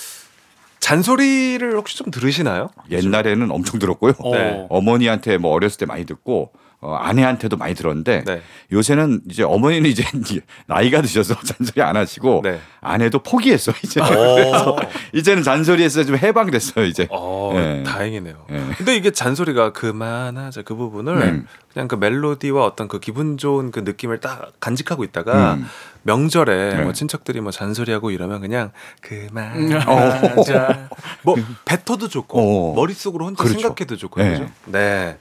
[0.78, 2.70] 잔소리를 혹시 좀 들으시나요?
[2.90, 4.14] 옛날에는 엄청 들었고요.
[4.18, 4.34] 어.
[4.34, 4.66] 네.
[4.68, 8.42] 어머니한테 뭐 어렸을 때 많이 듣고 어, 아내한테도 많이 들었는데 네.
[8.72, 10.04] 요새는 이제 어머니는 이제
[10.66, 12.58] 나이가 드셔서 잔소리 안 하시고 네.
[12.80, 14.04] 아내도 포기했어 이제 오.
[14.04, 14.76] 그래서
[15.12, 17.06] 이제는 잔소리에서 좀 해방됐어요 이제.
[17.10, 17.84] 어, 네.
[17.84, 18.46] 다행이네요.
[18.50, 18.66] 네.
[18.76, 21.42] 근데 이게 잔소리가 그만하자 그 부분을 네.
[21.72, 25.66] 그냥 그 멜로디와 어떤 그 기분 좋은 그 느낌을 딱 간직하고 있다가 음.
[26.02, 26.82] 명절에 네.
[26.82, 30.88] 뭐 친척들이 뭐 잔소리하고 이러면 그냥 그만 하자
[31.22, 32.74] 뭐 뱉어도 좋고 어.
[32.74, 33.60] 머릿속으로 혼자 그렇죠.
[33.60, 34.30] 생각해도 좋고 네.
[34.32, 34.50] 그죠?
[34.66, 35.18] 네.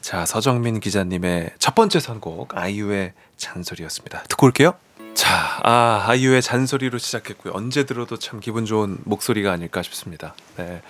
[0.00, 4.24] 자, 서정민 기자님의 첫 번째 선곡 아이유의 잔소리였습니다.
[4.24, 4.74] 듣고 올게요.
[5.14, 7.54] 자, 아, 아이유의 잔소리로 시작했고요.
[7.56, 10.34] 언제 들어도 참 기분 좋은 목소리가 아닐까 싶습니다.
[10.58, 10.82] 네.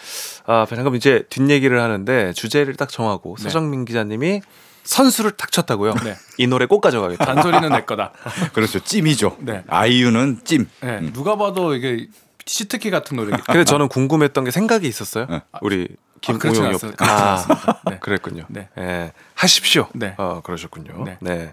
[0.47, 3.43] 아, 방금 이제 뒷얘기를 하는데 주제를 딱 정하고 네.
[3.45, 4.43] 서정민 기자님이
[4.87, 5.95] 선수를 탁 쳤다고요.
[6.05, 6.17] 네.
[6.39, 7.25] 이 노래 꼭 가져가겠다.
[7.25, 8.13] 잔소리는 내 거다.
[8.55, 9.37] 그렇죠 찜이죠.
[9.41, 9.65] 네.
[9.69, 10.69] 아이유는 찜.
[10.81, 11.13] 네, 음.
[11.13, 12.07] 누가 봐도 이게
[12.47, 15.27] 시트키 같은 노래기 근데 저는 궁금했던 게 생각이 있었어요.
[15.29, 15.43] 네.
[15.61, 15.89] 우리
[16.29, 16.91] 아, 그렇진 김우영 않았어요.
[16.93, 16.97] 옆.
[16.97, 17.81] 그렇진 아, 않았습니다.
[17.91, 17.99] 네.
[18.01, 18.45] 그랬군요.
[18.49, 18.69] 네.
[18.79, 19.89] 예, 하십시오.
[19.95, 20.15] 네.
[20.17, 21.05] 어, 그러셨군요.
[21.05, 21.19] 네.
[21.21, 21.53] 네.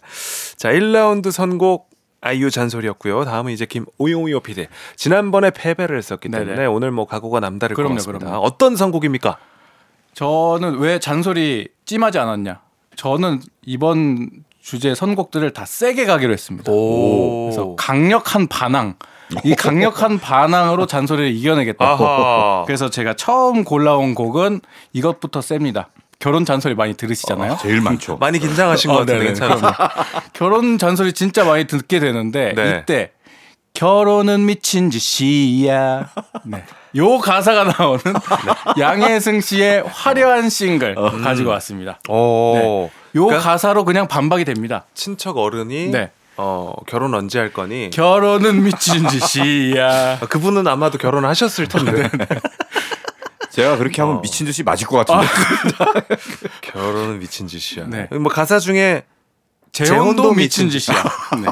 [0.55, 1.89] 자, 1라운드 선곡
[2.21, 3.25] 아이유 잔소리였고요.
[3.25, 4.67] 다음은 이제 김오용이오 PD.
[4.95, 6.65] 지난번에 패배를 했었기 때문에 네네.
[6.67, 8.25] 오늘 뭐 각오가 남다를 그럼요, 것 같습니다.
[8.27, 8.45] 그럼요.
[8.45, 9.37] 어떤 선곡입니까?
[10.13, 12.61] 저는 왜 잔소리 찜하지 않았냐?
[12.95, 14.29] 저는 이번
[14.61, 16.71] 주제 선곡들을 다 세게 가기로 했습니다.
[16.71, 17.45] 오.
[17.45, 18.95] 그래서 강력한 반항.
[19.43, 21.83] 이 강력한 반항으로 잔소리를 이겨내겠다.
[21.83, 22.63] 아하.
[22.65, 24.61] 그래서 제가 처음 골라온 곡은
[24.93, 25.89] 이것부터 셉니다.
[26.19, 27.57] 결혼 잔소리 많이 들으시잖아요.
[27.61, 28.17] 제일 많죠.
[28.21, 29.33] 많이 긴장하신 것 어, 같은데.
[30.33, 32.79] 결혼 잔소리 진짜 많이 듣게 되는데 네.
[32.81, 33.11] 이때
[33.73, 36.09] 결혼은 미친 짓이야.
[36.45, 36.63] 네.
[36.95, 38.01] 요 가사가 나오는
[38.77, 41.99] 양혜승 씨의 화려한 싱글 가지고 왔습니다.
[42.09, 42.89] 오.
[43.15, 44.85] 요 그러니까 가사로 그냥 반박이 됩니다.
[44.93, 46.11] 친척 어른이 네.
[46.37, 47.89] 어, 결혼 언제 할 거니?
[47.91, 50.17] 결혼은 미친 짓이야.
[50.21, 52.09] 아, 그분은 아마도 결혼하셨을 텐데.
[53.51, 54.21] 제가 그렇게 하면 어.
[54.21, 55.27] 미친 듯이 맞을 것 같은데.
[56.61, 57.85] 결혼은 미친 짓이야.
[57.87, 58.07] 네.
[58.17, 59.03] 뭐 가사 중에
[59.73, 61.03] 재혼도 미친 짓이야.
[61.43, 61.49] 네.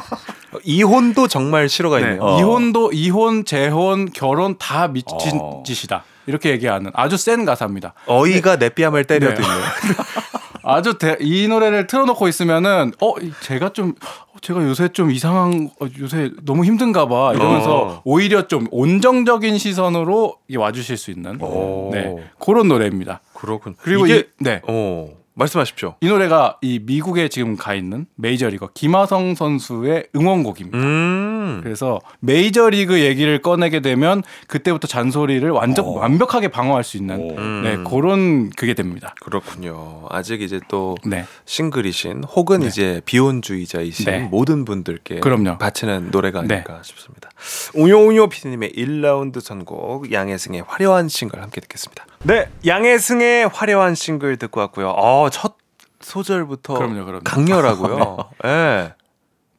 [0.64, 2.04] 이혼도 정말 싫어가 네.
[2.04, 2.22] 있네요.
[2.22, 2.40] 어.
[2.40, 5.64] 이혼도 이혼, 재혼, 결혼 다 미친 어.
[5.66, 6.04] 짓이다.
[6.28, 7.94] 이렇게 얘기하는 아주 센 가사입니다.
[8.06, 9.48] 어이가 내 뺨을 때려도 네.
[10.64, 15.72] 아주 대- 이 노래를 틀어놓고 있으면은 어 이- 제가 좀 어, 제가 요새 좀 이상한
[15.82, 18.02] 어, 요새 너무 힘든가 봐 이러면서 어.
[18.04, 21.90] 오히려 좀 온정적인 시선으로 와주실 수 있는 오.
[21.92, 23.22] 네 그런 노래입니다.
[23.34, 23.76] 그렇군.
[23.82, 24.62] 그리고 이게 이, 네.
[24.68, 25.96] 어, 말씀하십시오.
[26.02, 30.78] 이 노래가 이 미국에 지금 가 있는 메이저리거 김하성 선수의 응원곡입니다.
[30.78, 31.31] 음.
[31.64, 35.92] 그래서 메이저리그 얘기를 꺼내게 되면 그때부터 잔소리를 완전 어.
[35.92, 37.36] 완벽하게 방어할 수 있는 오.
[37.38, 37.62] 음.
[37.64, 39.14] 네 그런 그게 됩니다.
[39.22, 40.06] 그렇군요.
[40.10, 41.26] 아직 이제 또 네.
[41.46, 44.20] 싱글이신 혹은 이제 비혼주의자이신 네.
[44.20, 45.58] 모든 분들께 그럼요.
[45.58, 46.56] 바치는 노래가 네.
[46.56, 47.30] 아닐까 싶습니다.
[47.74, 52.06] 우뇨우뇨 PD님의 1라운드 선곡 양혜승의 화려한 싱글 함께 듣겠습니다.
[52.24, 54.90] 네, 양혜승의 화려한 싱글 듣고 왔고요.
[54.90, 55.56] 어, 첫
[56.02, 57.24] 소절부터 그럼요, 그럼요.
[57.24, 58.18] 강렬하고요.
[58.46, 58.94] 예.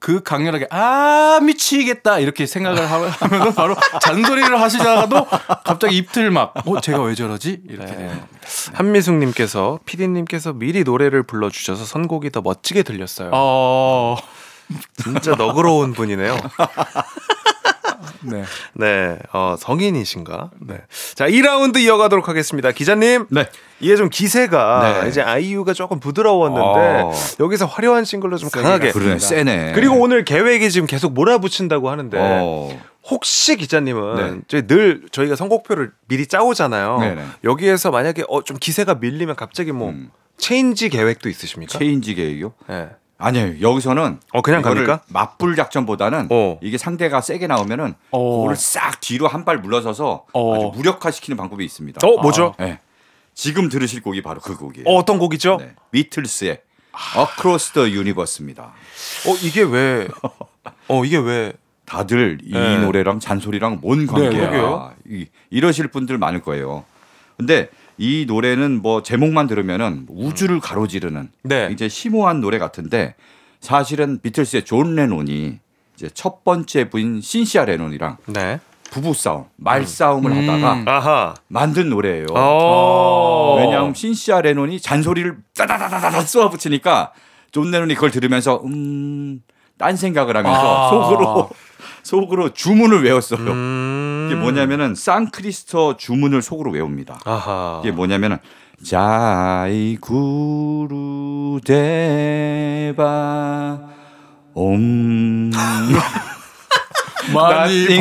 [0.02, 5.26] 그 강렬하게 아 미치겠다 이렇게 생각을 하- 하면은 바로 잔소리를 하시다가도
[5.64, 8.20] 갑자기 입틀 막 어 제가 왜 저러지 이렇게 네.
[8.74, 13.30] 한미숙님께서 PD님께서 미리 노래를 불러주셔서 선곡이 더 멋지게 들렸어요.
[13.32, 14.16] 어
[15.04, 16.36] 진짜 너그러운 분이네요.
[18.24, 18.44] 네.
[18.74, 20.50] 네, 어, 성인이신가?
[20.60, 20.80] 네.
[21.14, 22.72] 자, 2라운드 이어가도록 하겠습니다.
[22.72, 23.26] 기자님.
[23.30, 23.48] 네.
[23.80, 25.08] 이게 좀 기세가 네.
[25.08, 26.62] 이제 아이유가 조금 부드러웠는데
[27.02, 27.12] 어.
[27.40, 28.92] 여기서 화려한 싱글로 좀 강하게.
[28.92, 29.72] 그러네, 세네.
[29.74, 32.80] 그리고 오늘 계획이 지금 계속 몰아붙인다고 하는데 어.
[33.04, 34.40] 혹시 기자님은 네.
[34.46, 36.98] 저희 늘 저희가 선곡표를 미리 짜오잖아요.
[37.00, 37.24] 네네.
[37.44, 40.10] 여기에서 만약에 어, 좀 기세가 밀리면 갑자기 뭐 음.
[40.38, 41.78] 체인지 계획도 있으십니까?
[41.78, 42.52] 체인지 계획이요?
[42.68, 42.90] 네.
[43.22, 43.60] 아니에요.
[43.60, 45.02] 여기서는 어, 그냥 갑니까?
[45.08, 46.58] 맞불 작전보다는 어.
[46.62, 48.36] 이게 상대가 세게 나오면은 어.
[48.38, 50.54] 그거를 싹 뒤로 한 발 물러서서 어.
[50.54, 52.06] 아주 무력화시키는 방법이 있습니다.
[52.06, 52.54] 어, 뭐죠?
[52.58, 52.78] 네.
[53.34, 54.86] 지금 들으실 곡이 바로 그 곡이에요.
[54.86, 55.56] 어, 어떤 곡이죠?
[55.58, 55.72] 네.
[55.90, 56.60] 비틀스의
[57.16, 58.64] Across the Universe입니다.
[58.64, 60.06] 어, 이게 왜
[60.88, 61.52] 어, 이게 왜
[61.86, 62.78] 다들 이 네.
[62.78, 64.30] 노래랑 잔소리랑 뭔 네, 관계야?
[64.30, 64.92] 그러게요.
[65.08, 66.84] 이, 이러실 분들 많을 거예요.
[67.36, 67.68] 근데
[68.02, 71.68] 이 노래는 뭐 제목만 들으면은 우주를 가로지르는 네.
[71.70, 73.14] 이제 심오한 노래 같은데
[73.60, 75.60] 사실은 비틀스의 존 레논이
[75.94, 78.58] 이제 첫 번째 부인 신시아 레논이랑 네.
[78.90, 81.34] 부부 싸움, 말 싸움을 하다가 아하.
[81.46, 82.26] 만든 노래예요.
[82.32, 83.58] 어.
[83.60, 87.12] 왜냐하면 신시아 레논이 잔소리를 따다다다다 쏘아붙이니까
[87.52, 89.42] 존 레논이 그걸 들으면서 음,
[89.78, 90.90] 딴 생각을 하면서 아.
[90.90, 91.50] 속으로
[92.02, 93.40] 속으로 주문을 외웠어요.
[93.40, 94.28] 음.
[94.30, 97.20] 이게 뭐냐면은 산스크리트어 주문을 속으로 외웁니다.
[97.24, 97.80] 아하.
[97.82, 98.38] 이게 뭐냐면은
[98.84, 102.98] Jai Guru Deva
[104.54, 105.50] 옴
[107.32, 107.86] 많이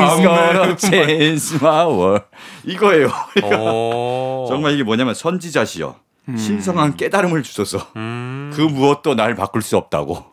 [1.92, 2.26] world
[2.66, 3.10] 이거예요.
[3.44, 4.46] 어.
[4.50, 5.96] 정말 이게 뭐냐면 선지자시여
[6.36, 8.52] 신성한 깨달음을 주소서 음.
[8.56, 10.26] 그 무엇도 날 바꿀 수 없다고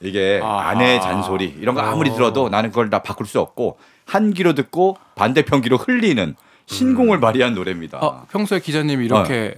[0.00, 0.68] 이게 아하.
[0.70, 4.96] 아내의 잔소리 이런 거 아무리 들어도 나는 그걸 다 바꿀 수 없고 한 귀로 듣고
[5.14, 7.98] 반대편 귀로 흘리는 신공을 발휘한 노래입니다.
[8.02, 9.54] 아, 평소에 기자님이 이렇게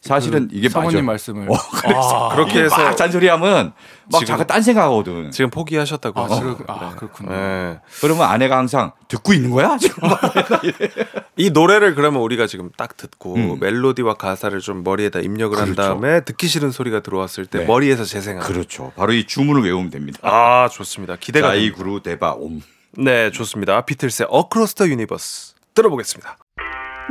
[0.00, 1.06] 사실은 그 이게 사모님 맞아.
[1.12, 3.72] 말씀을 어, 아, 그렇게 해서 막 잔소리하면
[4.10, 5.30] 막 자꾸 딴 생각하거든.
[5.30, 6.56] 지금 포기하셨다고 아, 하시죠.
[6.56, 7.30] 그렇- 아, 그렇군요.
[7.30, 7.80] 네.
[8.00, 10.08] 그러면 아내가 항상 듣고 있는 거야 지금.
[11.36, 13.58] 이 노래를 그러면 우리가 지금 딱 듣고 음.
[13.60, 15.82] 멜로디와 가사를 좀 머리에다 입력을 한 그렇죠.
[15.82, 17.64] 다음에 듣기 싫은 소리가 들어왔을 때 네.
[17.66, 18.46] 머리에서 재생하는.
[18.50, 18.92] 그렇죠.
[18.96, 20.18] 바로 이 주문을 외우면 됩니다.
[20.22, 21.16] 아 좋습니다.
[21.20, 21.76] 기대가 자이 됩니다.
[21.76, 22.62] 구루 데바 옴.
[22.96, 23.82] 네 좋습니다.
[23.82, 24.28] 비틀스의
[24.76, 26.38] the Universe 들어보겠습니다.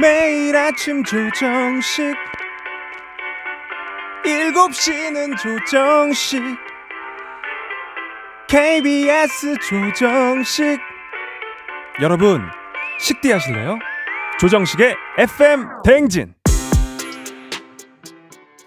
[0.02, 2.16] 매일 아침 조정식
[4.24, 6.42] 7시는 조정식
[8.48, 10.80] KBS 조정식
[12.02, 12.42] 여러분
[13.00, 13.80] 식대 하실래요?
[14.40, 16.34] 조정식의 FM 대행진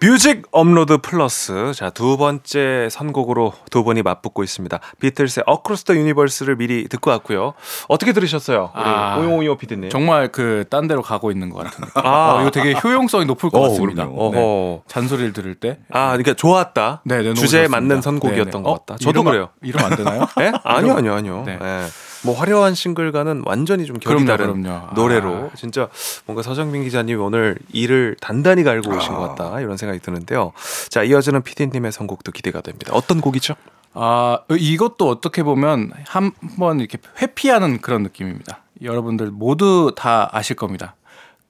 [0.03, 4.79] 뮤직 업로드 플러스 자 두 번째 선곡으로 두 분이 맞붙고 있습니다.
[4.99, 7.53] 비틀스의 Across the Universe를 미리 듣고 왔고요.
[7.87, 8.71] 어떻게 들으셨어요?
[8.75, 9.89] 우리 아, 오용오요 PD님.
[9.89, 11.85] 정말 그 딴 데로 가고 있는 것 같은.
[11.95, 12.33] 아.
[12.37, 14.05] 어, 이거 되게 효용성이 높을 것 어, 같습니다.
[14.05, 14.81] 네.
[14.87, 15.77] 잔소리를 들을 때.
[15.89, 17.01] 아, 그러니까 좋았다.
[17.05, 17.69] 네, 네, 주제에 좋습니다.
[17.69, 18.63] 맞는 선곡이었던 네, 네.
[18.63, 18.73] 것 어?
[18.79, 18.97] 같다.
[18.97, 19.49] 저도 이러면- 그래요.
[19.61, 20.27] 이러면 안 되나요?
[20.41, 20.51] 예?
[20.65, 21.43] 아니요, 아니요, 아니요.
[21.45, 21.59] 네.
[21.61, 21.83] 예.
[22.23, 24.87] 뭐 화려한 싱글과는 완전히 좀 결이 그럼요, 다른 그럼요.
[24.87, 24.93] 아.
[24.95, 25.89] 노래로 진짜
[26.25, 29.17] 뭔가 서정민 기자님 오늘 일을 단단히 갈고 오신 아.
[29.17, 30.53] 것 같다 이런 생각이 드는데요.
[30.89, 32.93] 자 이어지는 PD님의 선곡도 기대가 됩니다.
[32.93, 33.55] 어떤 곡이죠?
[33.93, 38.59] 아, 이것도 어떻게 보면 한번 이렇게 회피하는 그런 느낌입니다.
[38.81, 40.95] 여러분들 모두 다 아실 겁니다.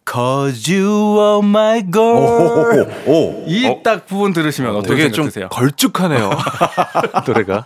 [0.05, 2.87] Cause you are my girl.
[3.07, 3.43] 오.
[3.47, 5.49] 이딱 부분 들으시면 어떻게 되게 좀 생각드세요?
[5.49, 6.29] 걸쭉하네요
[7.25, 7.63] 노래가.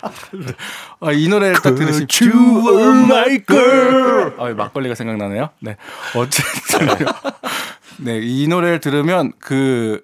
[0.99, 4.33] 아, 이 노래를 딱 들으시면 You are my girl.
[4.39, 5.49] 아, 막걸리가 생각나네요.
[5.61, 5.77] 네.
[6.15, 6.87] 어쨌든
[7.97, 10.03] 네, 이 노래를 들으면 그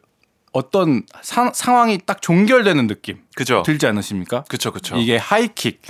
[0.52, 3.64] 어떤 상, 상황이 딱 종결되는 느낌 그죠?
[3.66, 4.44] 들지 않으십니까?
[4.48, 4.96] 그쵸 그쵸.
[4.98, 5.82] 이게 하이킥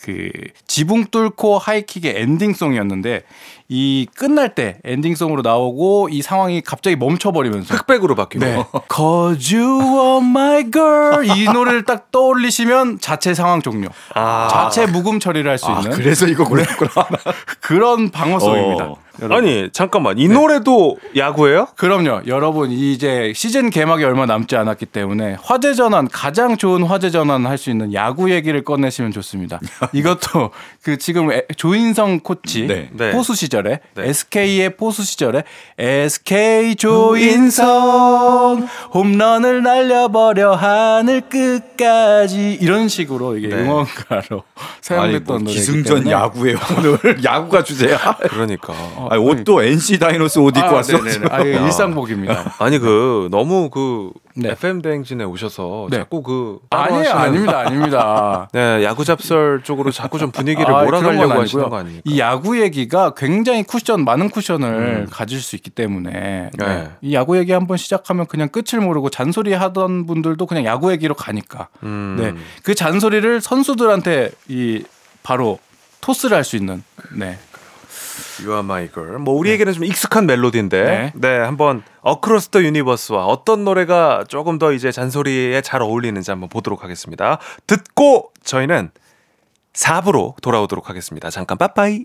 [0.00, 0.30] 그
[0.66, 3.22] 지붕 뚫고 하이킥의 엔딩송이었는데
[3.68, 8.44] 이 끝날 때 엔딩송으로 나오고 이 상황이 갑자기 멈춰버리면서 흑백으로 바뀌고.
[8.44, 8.64] 네.
[8.94, 13.88] Cause you are my girl 이 노래를 딱 떠올리시면 자체 상황 종료.
[14.14, 14.48] 아.
[14.50, 16.90] 자체 묵음 처리를 할수 아, 있는 그래서 이거 골랐구나.
[17.60, 18.84] 그런 방어송입니다.
[18.84, 19.07] 어.
[19.20, 19.36] 여러분.
[19.36, 21.66] 아니 잠깐만 이 노래도 야구예요?
[21.76, 22.22] 그럼요.
[22.26, 27.58] 여러분 이제 시즌 개막이 얼마 남지 않았기 때문에 화제 전환 가장 좋은 화제 전환 할
[27.58, 29.58] 수 있는 야구 얘기를 꺼내시면 좋습니다.
[29.92, 30.50] 이것도
[30.82, 32.88] 그 지금 에- 조인성 코치 네.
[32.92, 33.10] 네.
[33.10, 34.08] 포수 시절에 네.
[34.08, 35.42] SK의 포수 시절에
[35.78, 43.56] SK 조인성 홈런을 날려버려 하늘 끝까지 이런 식으로 이게 네.
[43.62, 47.98] 응원가로 아니 사용됐던 뭐 노래이기 기승전 야구예요 오늘 야구가 주제야.
[48.30, 48.72] 그러니까.
[49.10, 50.98] 아니, 옷도 NC 다이노스 옷 입고 아, 왔어.
[51.02, 51.26] 네네네.
[51.30, 52.54] 아, 이거 일상복입니다.
[52.58, 54.50] 아니 그 너무 그 네.
[54.50, 55.96] FM 대행진에 오셔서 네.
[55.98, 58.48] 자꾸 그 아니에요, 하시는- 아닙니다, 아닙니다.
[58.52, 61.68] 네 야구 잡설 쪽으로 자꾸 좀 분위기를 아, 몰아가려고 건 하시는.
[61.68, 62.02] 거 아닙니까?
[62.04, 66.66] 이 야구 얘기가 굉장히 쿠션 많은 쿠션을 가질 수 있기 때문에 네.
[66.66, 66.88] 네.
[67.00, 71.68] 이 야구 얘기 한번 시작하면 그냥 끝을 모르고 잔소리 하던 분들도 그냥 야구 얘기로 가니까
[71.82, 72.16] 음.
[72.20, 72.34] 네.
[72.62, 74.84] 그 잔소리를 선수들한테 이
[75.24, 75.58] 바로
[76.00, 77.38] 토스를 할 수 있는 네.
[78.40, 79.18] You are my girl.
[79.18, 81.12] 뭐 우리에게는 좀 익숙한 멜로디인데, 네.
[81.14, 81.38] 네.
[81.38, 87.38] 한번 Across the Universe와 어떤 노래가 조금 더 이제 잔소리에 잘 어울리는지 한번 보도록 하겠습니다.
[87.66, 88.90] 듣고 저희는
[89.72, 91.30] 4부로 돌아오도록 하겠습니다.
[91.30, 92.04] 잠깐 빠빠이.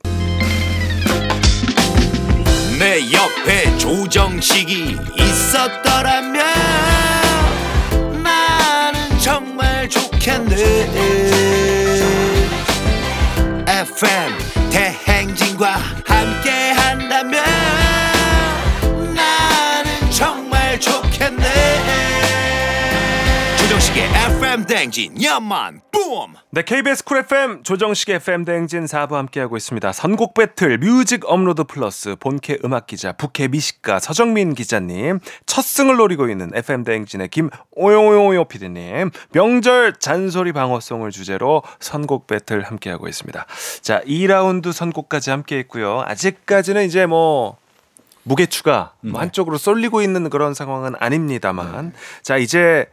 [2.79, 6.43] 내 옆에 조정식이 있었더라면
[8.23, 10.55] 나는 정말 좋겠네
[13.67, 14.37] FM
[14.69, 14.95] 대
[15.63, 16.12] 행
[24.63, 29.91] FM 대행진 야만 뿜 네, KBS Cool FM 조정식의 FM 대행진 4부 함께하고 있습니다.
[29.91, 36.29] 선곡 배틀 뮤직 업로드 플러스 본캐 음악 기자 부캐 미식가 서정민 기자님 첫 승을 노리고
[36.29, 43.45] 있는 FM 대행진의 김오용오요 PD님 명절 잔소리 방어송을 주제로 선곡 배틀 함께하고 있습니다.
[43.81, 46.03] 자, 2라운드 선곡까지 함께했고요.
[46.05, 47.57] 아직까지는 이제 뭐
[48.23, 52.87] 무게 추가 뭐 한쪽으로 쏠리고 있는 그런 상황은 아닙니다만 자 이제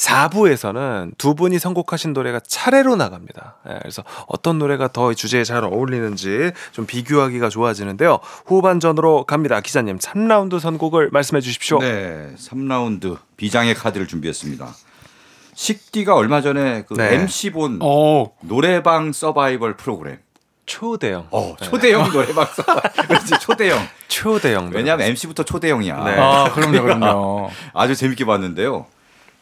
[0.00, 3.56] 4부에서는 두 분이 선곡하신 노래가 차례로 나갑니다.
[3.68, 8.18] 예, 그래서 어떤 노래가 더 주제에 잘 어울리는지 좀 비교하기가 좋아지는데요.
[8.46, 9.60] 후반전으로 갑니다.
[9.60, 11.80] 기자님 3라운드 선곡을 말씀해 주십시오.
[11.80, 14.68] 네, 3라운드 비장의 카드를 준비했습니다.
[15.54, 17.16] 식디가 얼마 전에 그 네.
[17.16, 20.18] MC 본 오, 노래방 서바이벌 프로그램.
[20.64, 21.26] 초대형.
[21.30, 22.90] 어, 초대형 노래방 서바이벌.
[23.06, 23.78] 그렇지, 초대형.
[24.08, 24.70] 초대형.
[24.72, 26.04] 왜냐하면 MC부터 초대형이야.
[26.04, 26.16] 네.
[26.18, 27.50] 아 그럼요, 그럼요.
[27.74, 28.86] 아주 재밌게 봤는데요.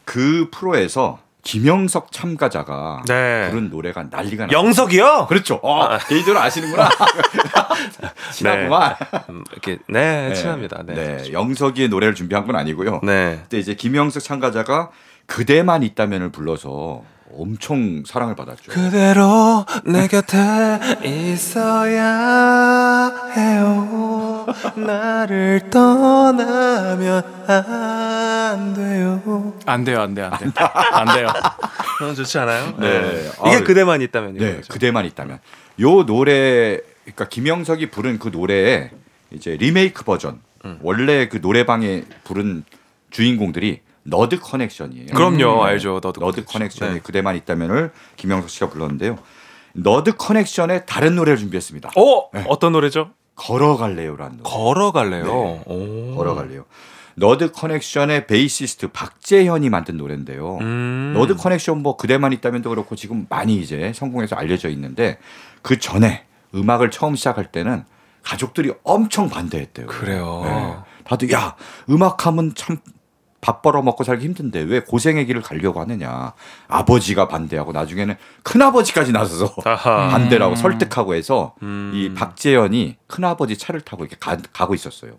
[0.08, 3.50] 그 프로에서 김영석 참가자가 네.
[3.50, 4.52] 부른 노래가 난리가 나.
[4.52, 5.26] 영석이요?
[5.28, 5.56] 그렇죠.
[5.56, 6.88] 어, 개인적으로 아시는구나.
[8.32, 8.96] 친하구만.
[9.28, 10.82] 음, 이렇게 네, 친합니다.
[10.86, 10.94] 네.
[10.94, 13.00] 네, 영석이의 노래를 준비한 건 아니고요.
[13.02, 13.40] 네.
[13.42, 14.88] 그때 이제 김영석 참가자가
[15.26, 17.02] 그대만 있다면을 불러서
[17.34, 18.72] 엄청 사랑을 받았죠.
[18.72, 22.02] 그대로 내 곁에 있어야
[23.36, 24.46] 해요.
[24.76, 29.54] 나를 떠나면 안 돼요.
[29.66, 30.52] 안 돼요, 안 돼요, 안 돼요,
[30.92, 31.28] 안 돼요.
[32.00, 32.74] 너무 좋지 않아요?
[32.78, 33.30] 네.
[33.46, 33.64] 이게 아유.
[33.64, 34.38] 그대만 있다면요.
[34.40, 35.38] 네, 그대만 있다면.
[35.80, 38.90] 요 노래 그러니까 김영석이 부른 그 노래의
[39.32, 40.40] 이제 리메이크 버전.
[40.64, 40.78] 음.
[40.82, 42.64] 원래 그 노래방에 부른
[43.10, 45.08] 주인공들이 Nerd Connection이에요.
[45.14, 45.70] 그럼요, 네.
[45.70, 46.00] 알죠.
[46.02, 46.94] Nerd Nerd Connection.
[46.94, 47.00] 네.
[47.00, 49.18] 그대만 있다면을 김영석 씨가 불렀는데요.
[49.74, 51.90] Nerd Connection의 다른 노래를 준비했습니다.
[51.96, 52.30] 어?
[52.46, 53.10] 어떤 노래죠?
[53.34, 54.50] 걸어갈래요라는 노래.
[54.50, 55.24] 걸어갈래요.
[55.24, 55.62] 네.
[55.66, 56.16] 오.
[56.16, 56.64] 걸어갈래요.
[57.14, 60.58] Nerd Connection의 베이시스트 박재현이 만든 노래인데요.
[60.60, 61.12] 음.
[61.16, 65.18] Nerd Connection 뭐 그대만 있다면도 그렇고 지금 많이 이제 성공해서 알려져 있는데
[65.62, 66.24] 그 전에
[66.54, 67.84] 음악을 처음 시작할 때는
[68.22, 69.86] 가족들이 엄청 반대했대요.
[69.86, 70.42] 그래요.
[70.44, 70.76] 네.
[71.04, 71.56] 다들 야
[71.88, 72.78] 음악하면 참
[73.40, 76.32] 밥 벌어 먹고 살기 힘든데 왜 고생의 길을 가려고 하느냐.
[76.66, 80.08] 아버지가 반대하고 나중에는 큰아버지까지 나서서 아하.
[80.10, 81.92] 반대라고 설득하고 해서 음.
[81.94, 85.12] 이 박재현이 큰아버지 차를 타고 이렇게 가, 고 있었어요.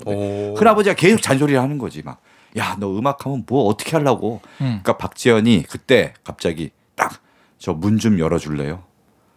[0.57, 2.21] 큰아버지가 계속 잔소리를 하는 거지 막.
[2.57, 4.41] 야, 너 음악하면 뭐 어떻게 하려고.
[4.57, 7.21] 그러니까 박재현이 그때 갑자기 딱
[7.59, 8.83] 저 문 좀 열어 줄래요?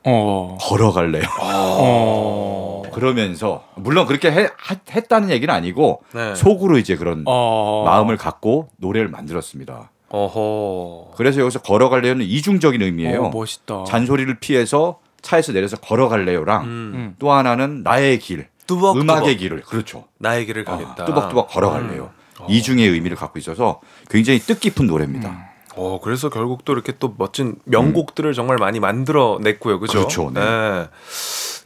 [0.04, 0.58] 어.
[0.60, 1.22] 걸어갈래요?
[1.40, 2.82] 어.
[2.92, 6.34] 그러면서 물론 그렇게 해- 하- 했다는 얘기는 아니고 네.
[6.34, 7.84] 속으로 이제 그런 어.
[7.86, 9.90] 마음을 갖고 노래를 만들었습니다.
[10.10, 11.12] 어허.
[11.16, 13.24] 그래서 여기서 걸어갈래요는 이중적인 의미예요.
[13.24, 13.84] 어, 멋있다.
[13.84, 16.68] 잔소리를 피해서 차에서 내려서 걸어갈래요랑 음.
[16.94, 17.14] 음.
[17.18, 19.00] 또 하나는 나의 길, 뚜벅뚜벅.
[19.16, 20.04] 음악의 길을 그렇죠.
[20.18, 21.04] 나의 길을 아, 가겠다.
[21.06, 22.10] 뚜벅뚜벅 걸어갈래요.
[22.40, 22.46] 음.
[22.48, 23.80] 이중의 의미를 갖고 있어서
[24.10, 25.51] 굉장히 뜻깊은 노래입니다.
[25.76, 29.80] 어, 그래서 결국 또 이렇게 또 멋진 명곡들을 정말 많이 만들어 냈고요.
[29.80, 30.00] 그죠?
[30.00, 30.88] 그렇죠, 네.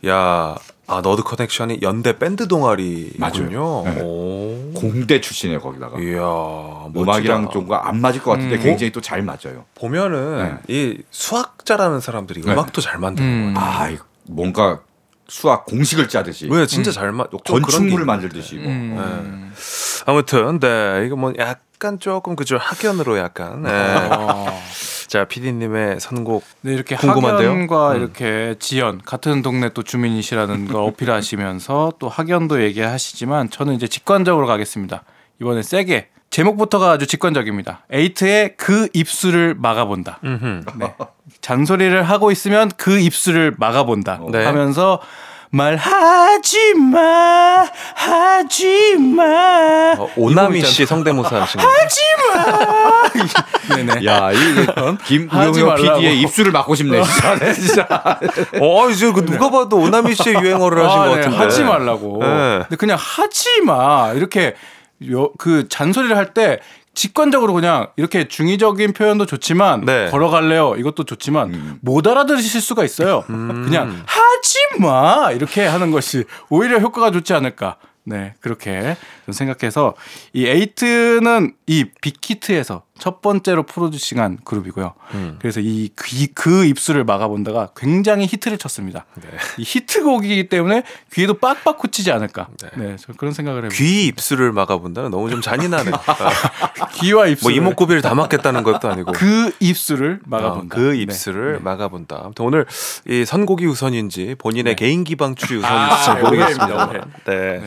[0.09, 0.57] 야,
[0.89, 3.83] 아, Nerd Connection이 연대 밴드 동아리군요.
[3.85, 4.01] 네.
[4.03, 4.73] 오.
[4.75, 6.21] 공대 출신이에요 거기다가 이야,
[6.95, 7.51] 음악이랑 멋지다.
[7.67, 8.63] 좀 안 맞을 것 같은데 음.
[8.63, 9.65] 굉장히 또 잘 맞아요.
[9.75, 12.53] 보면은 이 수학자라는 사람들이 네.
[12.53, 13.55] 음악도 잘 만드는 음.
[13.55, 13.69] 거예요.
[13.69, 14.81] 아 이거 뭔가
[15.29, 17.27] 수학 공식을 짜듯이 왜 진짜 잘 만?
[17.31, 18.05] 또좀 그런 게 건축물을.
[18.05, 18.71] 만들듯이 뭐.
[18.71, 19.53] 음.
[20.07, 23.63] 아무튼 네 이거 뭐 약 간 조금 그죠 학연으로 약간.
[23.63, 23.71] 네.
[23.71, 24.47] 어.
[25.07, 27.49] 자 PD님의 선곡 네, 이렇게 궁금한데요?
[27.49, 27.97] 학연과 음.
[27.97, 35.05] 이렇게 지연 같은 동네 또 주민이시라는 걸 어필하시면서 또 학연도 얘기하시지만 저는 이제 직관적으로 가겠습니다.
[35.41, 37.85] 이번에 세게 제목부터가 아주 직관적입니다.
[37.91, 40.21] 에이트의 그 입술을 막아본다.
[40.79, 40.95] 네.
[41.41, 44.45] 잔소리를 하고 있으면 그 입술을 막아본다 네.
[44.45, 45.01] 하면서
[45.57, 51.67] 말하지 마 하지 마 어, 오나미 씨 성대모사 하신 거.
[53.75, 55.99] 네네 야, 이 하지 김우영의 말라고.
[55.99, 57.03] PD의 입술을 막고 싶네.
[57.03, 57.35] 진짜.
[57.41, 57.89] 네, 진짜.
[58.61, 61.37] 어 이제 그 누가 봐도 오나미 씨의 유행어를 하신 아, 것 네, 같은데.
[61.39, 62.59] 하지 말라고 네.
[62.63, 64.55] 근데 그냥 하지 마 이렇게
[65.11, 66.61] 요, 그 잔소리를 할 때
[66.97, 70.11] 직관적으로 그냥 이렇게 중의적인 표현도 좋지만 네.
[70.11, 70.75] 걸어갈래요.
[70.79, 71.79] 이것도 좋지만 음.
[71.83, 73.23] 못 알아들으실 수가 있어요.
[73.27, 75.31] 그냥 하지 마!
[75.31, 77.77] 이렇게 하는 것이 오히려 효과가 좋지 않을까.
[78.09, 79.95] 네 그렇게 좀 생각해서
[80.33, 85.39] 이 에이트는 이 빅히트에서 첫 번째로 프로듀싱한 그룹이고요 음.
[85.41, 85.91] 그래서 이
[86.35, 89.07] 그 입술을 막아본다가 굉장히 히트를 쳤습니다
[89.59, 90.83] 이 히트곡이기 때문에
[91.13, 95.91] 귀에도 빡빡 꽂히지 않을까 네, 저 그런 생각을 해요 귀 입술을 막아본다는 너무 좀 잔인하네.
[95.93, 99.13] 아, 귀와 입술 뭐 이목구비를 다 막겠다는 것도 아니고.
[99.13, 100.99] 그 입술을 어, 막아본다 그 네.
[101.03, 102.21] 입술을 막아본다.
[102.25, 102.67] 아무튼 오늘
[103.07, 106.67] 이 선곡이 우선인지 본인의 개인 기방출이 아, 우선인지 잘 모르겠습니다.
[106.67, 107.61] 오해입니다, 네.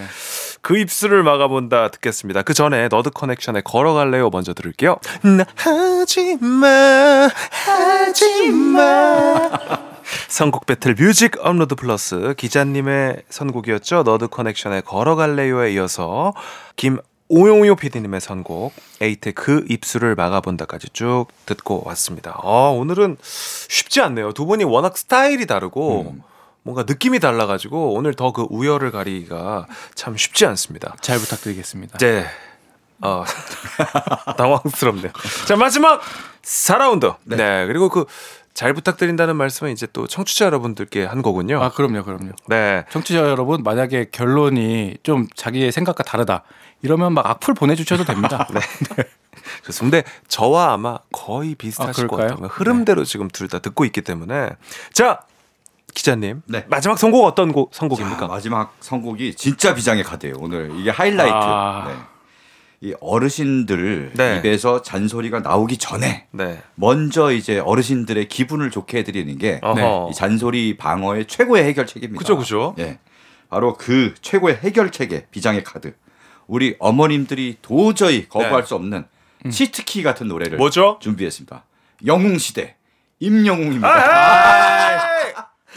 [0.61, 2.41] 그 입술을 막아본다 듣겠습니다.
[2.43, 4.97] 그 전에 너드 커넥션의 걸어갈래요 먼저 들을게요.
[5.23, 9.49] 나 하지마 하지마
[10.27, 14.03] 선곡 배틀 뮤직 업로드 플러스 기자님의 선곡이었죠.
[14.03, 16.33] Nerd Connection의 걸어갈래요에 이어서
[16.75, 16.99] 김
[17.31, 22.39] 오용요 PD님의 선곡 에이트 그 입술을 막아본다까지 쭉 듣고 왔습니다.
[22.43, 24.33] 아, 오늘은 쉽지 않네요.
[24.33, 26.15] 두 분이 워낙 스타일이 다르고
[26.69, 29.65] 뭔가 느낌이 달라가지고 오늘 더 그 우열을 가리기가
[29.95, 30.95] 참 쉽지 않습니다.
[31.01, 32.25] 잘 부탁드리겠습니다 네.
[33.01, 33.23] 어,
[34.37, 35.11] 당황스럽네요.
[35.47, 35.99] 자, 마지막
[36.43, 37.15] 4라운드.
[37.25, 37.65] 네.
[37.65, 38.05] 그리고 그
[38.59, 41.63] 잘 부탁드린다는 말씀은 이제 또 청취자 여러분들께 한 거군요.
[41.63, 42.83] 아 그럼요 그럼요 네.
[42.91, 46.43] 청취자 여러분 만약에 결론이 좀 자기의 생각과 다르다
[46.81, 48.59] 이러면 막 악플 보내주셔도 됩니다 네.
[49.65, 49.99] 좋습니다.
[50.01, 52.17] 근데 저와 아마 거의 비슷하실 아, 것?
[52.17, 52.47] 같아요.
[52.49, 54.49] 흐름대로 지금 둘 다 듣고 있기 때문에.
[54.91, 55.21] 자,
[55.93, 56.41] 기자님.
[56.45, 56.65] 네.
[56.69, 58.27] 마지막 선곡 어떤 곡, 자, 선곡입니까?
[58.27, 60.35] 마지막 선곡이 진짜 비장의 카드예요.
[60.39, 61.33] 오늘 이게 하이라이트.
[61.33, 61.85] 아.
[61.87, 61.95] 네.
[62.81, 64.37] 이 어르신들 네.
[64.37, 66.61] 입에서 잔소리가 나오기 전에 네.
[66.75, 70.09] 먼저 이제 어르신들의 기분을 좋게 해드리는 게 어허.
[70.11, 72.17] 이 잔소리 방어의 최고의 해결책입니다.
[72.17, 72.75] 그죠, 그죠.
[72.79, 72.99] 예.
[73.49, 75.93] 바로 그 최고의 해결책의 비장의 카드.
[76.47, 78.67] 우리 어머님들이 도저히 거부할 네.
[78.67, 79.05] 수 없는
[79.51, 80.99] 치트키 같은 노래를 뭐죠?
[81.01, 81.65] 준비했습니다.
[82.05, 82.75] 영웅 시대
[83.19, 83.89] 임영웅입니다.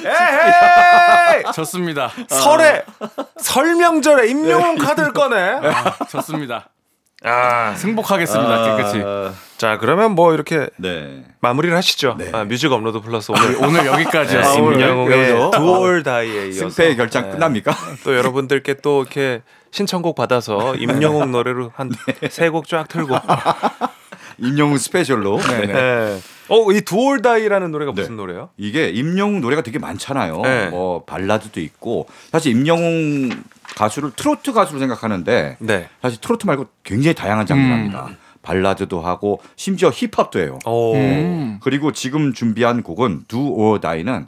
[0.01, 1.45] 에헤이!
[1.55, 2.85] 좋습니다 설에
[3.39, 5.37] 설명절에 임영웅 카드를 꺼내.
[5.63, 6.69] 아, 좋습니다
[7.25, 9.03] 아, 승복하겠습니다 깨끗이
[9.57, 11.23] 자 그러면 뭐 이렇게 네.
[11.41, 12.17] 마무리를 하시죠.
[12.19, 12.31] 네.
[12.33, 17.25] 아, 뮤직 업로드 플러스 오늘 오늘 여기까지였습니다 임영웅의 그래서 Do or Die에 이어서 승패의 결정
[17.27, 17.31] 네.
[17.33, 17.73] 끝납니까?
[18.03, 21.91] 또 여러분들께 또 이렇게 신청곡 받아서 임영웅 노래로 한
[22.29, 23.17] 세 곡 쫙 틀고.
[24.39, 25.39] 임영웅 스페셜로.
[25.39, 26.19] 네.
[26.53, 26.57] 네.
[26.57, 28.17] 어, 이 Do or Die라는 노래가 무슨 네.
[28.17, 28.51] 노래요?
[28.59, 30.43] 이게 임영웅 노래가 되게 많잖아요.
[30.43, 30.69] 네.
[30.69, 33.31] 뭐 발라드도 있고 사실 임영웅
[33.75, 35.89] 가수를 트로트 가수로 생각하는데 네.
[36.03, 37.79] 사실 트로트 말고 굉장히 다양한 장르를 음.
[37.79, 38.11] 합니다.
[38.43, 40.59] 발라드도 하고 심지어 힙합도 해요.
[40.67, 40.95] 오.
[40.95, 41.59] 음.
[41.63, 44.27] 그리고 지금 준비한 곡은 Do or Die는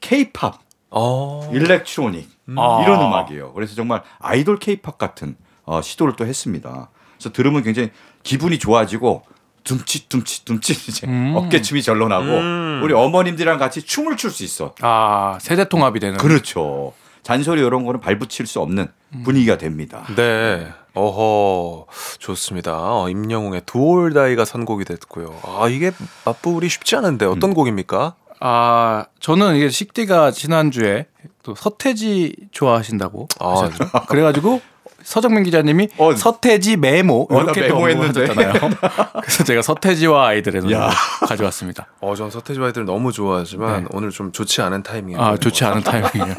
[0.00, 0.58] K-팝,
[0.90, 1.48] 어.
[1.52, 2.82] electronic 아.
[2.82, 3.52] 이런 음악이에요.
[3.52, 6.90] 그래서 정말 아이돌 K-팝 같은 어, 시도를 또 했습니다.
[7.16, 7.90] 그래서 들으면 굉장히
[8.22, 9.22] 기분이 좋아지고
[9.64, 11.34] 둠칫 둠칫 둠칫 이제 음.
[11.36, 12.80] 어깨춤이 절로 나고 음.
[12.82, 14.74] 우리 어머님들이랑 같이 춤을 출 수 있어.
[14.80, 16.16] 아 세대 통합이 되는.
[16.18, 16.92] 그렇죠.
[17.22, 18.88] 잔소리 이런 거는 발붙일 수 없는
[19.24, 20.04] 분위기가 됩니다.
[20.16, 20.66] 네.
[20.94, 21.86] 어허
[22.18, 22.72] 좋습니다.
[22.76, 25.34] 어, 임영웅의 두올다이가 선곡이 됐고요.
[25.44, 25.92] 아 이게
[26.24, 28.14] 맞부리 쉽지 않은데 어떤 곡입니까?
[28.40, 31.06] 아 저는 이게 식디가 지난 주에
[31.42, 33.90] 또 서태지 좋아하신다고 아, 하셨죠.
[34.08, 34.60] 그래가지고
[35.02, 36.14] 서정민 기자님이 어.
[36.14, 37.70] 서태지 메모 어, 나 이렇게.
[37.70, 38.52] 언급하셨잖아요.
[39.22, 40.78] 그래서 제가 서태지와 아이들의 노래.
[41.26, 41.86] 가져왔습니다.
[42.00, 43.88] 어, 전 서태지 아이들 너무 좋아하지만 네.
[43.92, 45.18] 오늘 좀 좋지 않은 타이밍에.
[45.20, 46.36] 아 좋지 않은 타이밍이에요.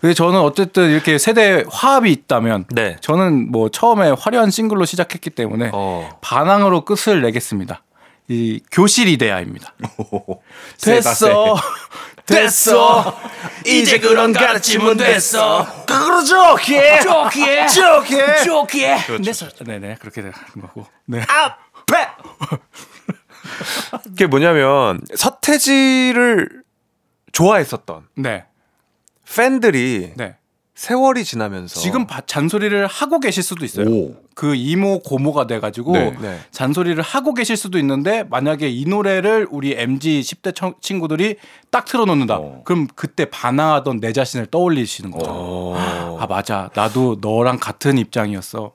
[0.00, 2.96] 근데 저는 어쨌든 이렇게 세대 화합이 있다면 네.
[3.00, 6.10] 저는 뭐 처음에 화려한 싱글로 시작했기 때문에 어.
[6.20, 7.82] 반항으로 끝을 내겠습니다.
[8.28, 9.72] 이 교실 이데아입니다.
[10.76, 11.26] 세다, 세.
[11.28, 11.56] 됐어.
[12.26, 13.18] 됐어.
[13.64, 15.84] 이제 그런 가르침은 됐어.
[15.86, 17.00] 그러죠, 예.
[17.00, 17.66] 좋게.
[17.68, 18.36] 좋게.
[18.44, 18.96] 좋게.
[19.24, 19.48] 됐어.
[19.64, 20.86] 네네 그렇게 되는 거고.
[21.06, 21.22] 네.
[24.04, 26.62] 그게 뭐냐면 서태지를
[27.32, 28.44] 좋아했었던 네.
[29.34, 30.36] 팬들이 네.
[30.76, 33.88] 세월이 지나면서 지금 바- 잔소리를 하고 계실 수도 있어요.
[33.88, 34.14] 오.
[34.34, 36.14] 그 이모 고모가 돼가지고 네.
[36.20, 36.38] 네.
[36.50, 41.36] 잔소리를 하고 계실 수도 있는데 만약에 이 노래를 우리 MG 10대 청- 친구들이
[41.70, 42.36] 딱 틀어놓는다.
[42.36, 42.60] 어.
[42.64, 45.30] 그럼 그때 반항하던 내 자신을 떠올리시는 거죠.
[45.30, 46.18] 어.
[46.20, 46.68] 아 맞아.
[46.74, 48.72] 나도 너랑 같은 입장이었어.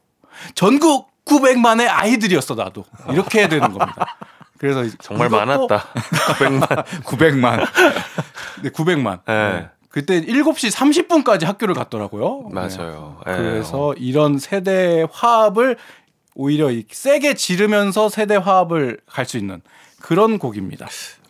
[0.56, 2.84] 전국 900만의 아이들이었어 나도.
[3.12, 4.18] 이렇게 해야 되는 겁니다.
[4.58, 5.86] 그래서 정말 많았다.
[6.36, 6.86] 900만.
[7.04, 7.68] 900만.
[8.64, 9.20] 네, 900만.
[9.28, 9.70] 네.
[9.92, 12.50] 그때 7시 30분까지 학교를 갔더라고요.
[12.50, 12.54] 네.
[12.54, 13.20] 맞아요.
[13.28, 13.36] 예.
[13.36, 15.78] 그래서 이런 세대 화합을
[16.34, 19.62] 오히려 이 세게 지르면서 세대 화합을 갈 수 있는
[20.02, 20.88] 그런 곡입니다.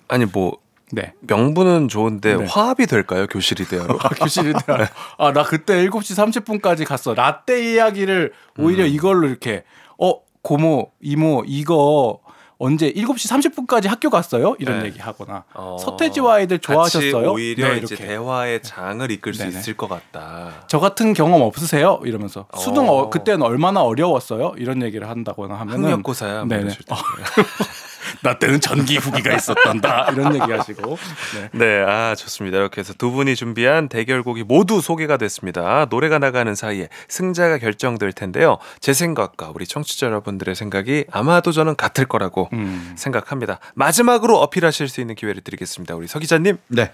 [0.08, 0.58] 아니 뭐
[0.92, 1.14] 네.
[1.22, 2.46] 명분은 좋은데 네.
[2.46, 3.26] 화합이 될까요?
[3.28, 3.98] 교실 이 대화로.
[4.04, 4.88] 아, 교실에 대한
[5.18, 6.16] 아, 나 그때 7시
[6.62, 7.14] 30분까지 갔어.
[7.16, 9.64] 라떼 이야기를 오히려 이걸로 이렇게
[9.98, 12.20] 어, 고모, 이모 이거
[12.64, 14.56] 언제 7시 30분까지 학교 갔어요?
[14.60, 14.86] 이런 네.
[14.86, 15.78] 얘기 하거나 어.
[15.80, 17.32] 서태지와 아이들 좋아하셨어요?
[17.32, 17.96] 오히려 네, 이렇게.
[17.96, 19.58] 대화의 장을 이끌 수 네네.
[19.58, 20.52] 있을 것 같다.
[20.68, 22.00] 저 같은 경험 없으세요?
[22.06, 22.92] 이러면서 수능 어.
[22.92, 24.54] 어, 그때는 얼마나 어려웠어요?
[24.58, 26.46] 이런 얘기를 한다거나 하면은 학력고사야.
[26.46, 26.78] 뭐 네네.
[28.22, 30.98] 나 때는 전기 후기가 있었단다 이런 얘기 하시고
[31.36, 31.50] 네.
[31.54, 32.58] 네, 아 좋습니다.
[32.58, 35.86] 이렇게 해서 두 분이 준비한 대결곡이 모두 소개가 됐습니다.
[35.90, 38.58] 노래가 나가는 사이에 승자가 결정될 텐데요.
[38.80, 42.94] 제 생각과 우리 청취자 여러분들의 생각이 아마도 저는 같을 거라고 음.
[42.96, 43.60] 생각합니다.
[43.76, 45.96] 마지막으로 어필하실 수 있는 기회를 드리겠습니다.
[45.96, 46.58] 우리 서 기자님.
[46.68, 46.92] 네.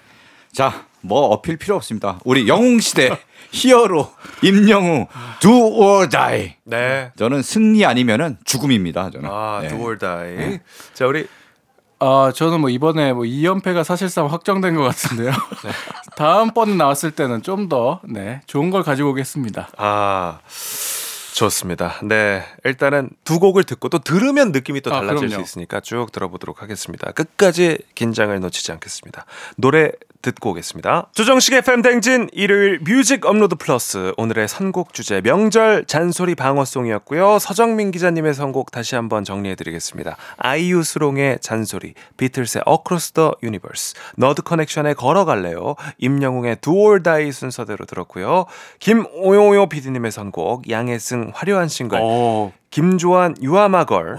[0.52, 2.20] 자, 뭐 어필 필요 없습니다.
[2.26, 3.18] 우리 영웅 시대
[3.52, 4.12] 히어로
[4.44, 5.08] 임영웅
[5.40, 6.56] Do or Die.
[6.66, 7.12] 네.
[7.18, 9.10] 저는 승리 아니면은 죽음입니다.
[9.12, 9.30] 저는.
[9.32, 9.70] 아, 네.
[9.70, 10.60] do or die.
[10.94, 11.28] 자, 우리
[12.00, 15.32] 아 저는 뭐 이번에 뭐 2연패가 사실상 확정된 것 같은데요.
[16.16, 19.70] 다음번에 나왔을 때는 좀 더 네, 좋은 걸 가지고 오겠습니다.
[19.78, 20.40] 아
[21.34, 21.96] 좋습니다.
[22.04, 25.36] 네, 일단은 두 곡을 듣고 또 들으면 느낌이 또 아, 달라질 그럼요.
[25.36, 27.12] 수 있으니까 쭉 들어보도록 하겠습니다.
[27.12, 29.26] 끝까지 긴장을 놓치지 않겠습니다.
[29.58, 29.92] 노래
[30.22, 31.08] 듣고 오겠습니다.
[31.14, 37.40] 조정식 FM 대행진 일요일 뮤직 업로드 플러스 오늘의 선곡 주제 명절 잔소리 방어송이었고요.
[37.40, 40.18] 서정민 기자님의 선곡 다시 한번 정리해드리겠습니다.
[40.38, 47.86] 아이유 슬옹의 잔소리, 비틀스의 Across the Universe, 너드 커넥션의 걸어갈래요, 임영웅의 Do or Die 순서대로
[47.86, 48.46] 들었고요.
[48.80, 54.18] 김오요요 PD님의 선곡 양혜승 화려한 싱글, 오, 김조한 You Are My Girl,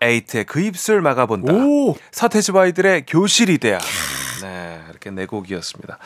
[0.00, 1.94] 에이트의 그 입술 막아본다, 오.
[2.10, 3.78] 서태지와 아이들의 교실이 돼야.
[4.42, 5.98] 네, 이렇게 네 곡이었습니다.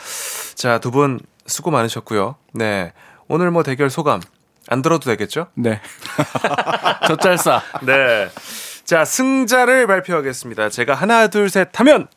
[0.55, 2.37] 자, 두 분 수고 많으셨고요.
[2.55, 2.93] 네,
[3.29, 4.21] 오늘 뭐 대결 소감
[4.69, 5.47] 안 들어도 되겠죠?
[5.55, 5.81] 네.
[7.07, 7.63] 젖잘싸.
[7.83, 8.29] 네.
[8.85, 10.69] 자, 승자를 발표하겠습니다.
[10.71, 12.09] 제가 하나, 둘, 셋 하면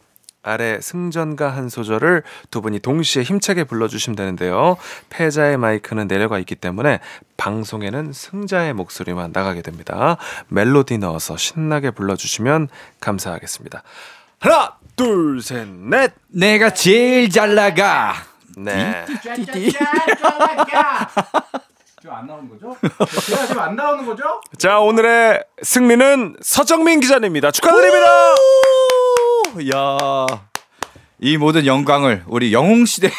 [0.41, 4.77] 아래 승전가 한 소절을 두 분이 동시에 힘차게 불러주시면 되는데요.
[5.09, 7.01] 패자의 마이크는 내려가 있기 때문에
[7.37, 10.17] 방송에는 승자의 목소리만 나가게 됩니다.
[10.47, 12.69] 멜로디 넣어서 신나게 불러주시면
[13.01, 13.83] 감사하겠습니다.
[14.39, 16.11] 하나, 둘, 셋, 넷!
[16.27, 18.15] 내가 제일 잘 나가.
[18.57, 19.05] 네.
[22.01, 22.75] 지금 안 나오는 거죠?
[23.25, 24.41] 제가 지금 안 나오는 거죠?
[24.57, 27.51] 자, 오늘의 승리는 서정민 기자님입니다.
[27.51, 28.07] 축하드립니다!
[29.73, 30.27] 야.
[31.21, 33.09] 이 모든 영광을 우리 영웅 시대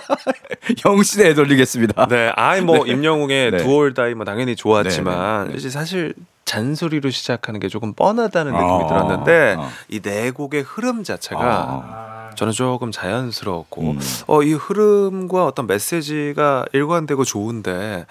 [0.84, 2.06] 영웅 시대에 돌리겠습니다.
[2.08, 3.56] 네, 아이 뭐 임영웅의 네.
[3.56, 5.58] 두올 다이 뭐 당연히 좋았지만 네, 네, 네.
[5.58, 6.12] 이제 사실
[6.48, 9.68] 잔소리로 시작하는 게 조금 뻔하다는 느낌이 아, 들었는데 아.
[9.88, 12.30] 이네 곡의 흐름 자체가 아.
[12.36, 13.98] 저는 조금 자연스러웠고 음.
[14.28, 18.06] 어, 이 흐름과 어떤 메시지가 일관되고 좋은데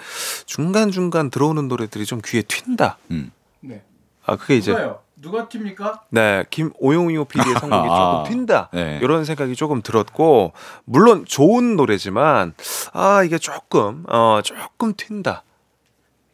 [0.45, 2.95] 중간 중간 들어오는 노래들이 좀 귀에 튄다.
[3.09, 3.31] 음.
[3.61, 3.81] 네.
[4.25, 4.99] 아 그게 이제 누가요?
[5.19, 6.01] 누가 팁니까?
[6.09, 8.67] 네, 김오용이오 PD의 성공이 아, 조금 튄다.
[8.71, 8.99] 네.
[9.01, 10.53] 이런 생각이 조금 들었고
[10.85, 12.53] 물론 좋은 노래지만
[12.93, 15.46] 아 이게 조금 어 조금 튄다.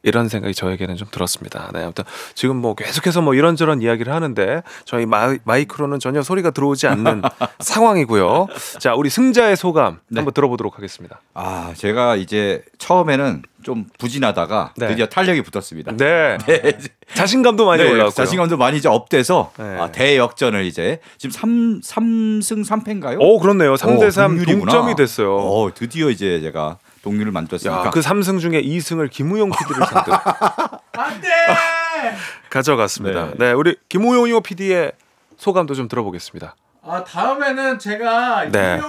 [0.04, 1.70] 이런 생각이 저에게는 좀 들었습니다.
[1.74, 2.04] 네, 아무튼
[2.36, 7.22] 지금 뭐 계속해서 뭐 이런저런 이야기를 하는데 저희 마이, 마이크로는 전혀 소리가 들어오지 않는
[7.60, 8.48] 상황이고요.
[8.80, 10.20] 자, 우리 승자의 소감 네.
[10.20, 11.22] 한번 들어보도록 하겠습니다.
[11.34, 14.88] 아 제가 이제 처음에는 좀 부진하다가 네.
[14.90, 15.94] 드디어 탄력이 붙었습니다.
[15.96, 16.38] 네,
[17.16, 18.12] 자신감도 많이 네, 올라왔고요.
[18.26, 19.64] 자신감도 많이 이제 up돼서 네.
[19.80, 23.18] 아, 대역전을 이제 지금 3, 삼승 3패인가요?
[23.22, 23.76] 오, 그렇네요.
[23.76, 24.70] 3대 3 동률이구나.
[24.70, 25.38] 동점이 됐어요.
[25.38, 27.86] 어, 드디어 이제 제가 동률을 만들었으니까.
[27.86, 30.18] 야, 그 3승 중에 2승을 김우용 PD를 상대로
[30.98, 31.28] 안돼.
[32.50, 33.26] 가져갔습니다.
[33.28, 33.52] 네, 네.
[33.52, 34.94] 우리 김우용이오 PD의
[35.38, 36.56] 소감도 좀 들어보겠습니다.
[36.86, 38.82] 아 다음에는 제가 네.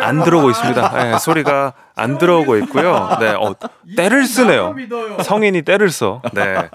[0.00, 0.90] 안 들어오고 있습니다.
[1.12, 3.16] 네, 소리가 안 들어오고 있고요.
[3.20, 3.54] 네, 어,
[3.96, 4.74] 때를 쓰네요.
[5.22, 6.20] 성인이 때를 써.
[6.34, 6.68] 네.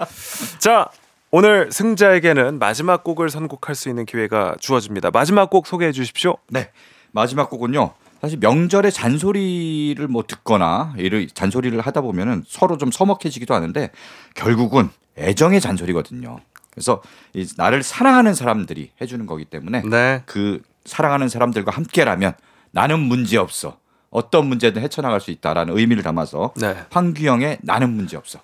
[0.58, 0.88] 자,
[1.30, 5.10] 오늘 승자에게는 마지막 곡을 선곡할 수 있는 기회가 주어집니다.
[5.12, 6.36] 마지막 곡 소개해 주십시오.
[6.48, 6.70] 네.
[7.12, 7.92] 마지막 곡은요.
[8.24, 13.90] 사실 명절에 잔소리를 뭐 듣거나 이를 잔소리를 하다 보면은 서로 좀 서먹해지기도 하는데
[14.34, 16.38] 결국은 애정의 잔소리거든요.
[16.70, 17.02] 그래서
[17.34, 20.22] 이 나를 사랑하는 사람들이 해주는 거기 때문에 네.
[20.24, 22.32] 그 사랑하는 사람들과 함께라면
[22.70, 23.76] 나는 문제 없어.
[24.14, 26.76] 어떤 문제든 헤쳐나갈 수 있다라는 의미를 담아서 네.
[26.90, 28.38] 황규영의 나는 문제 없어.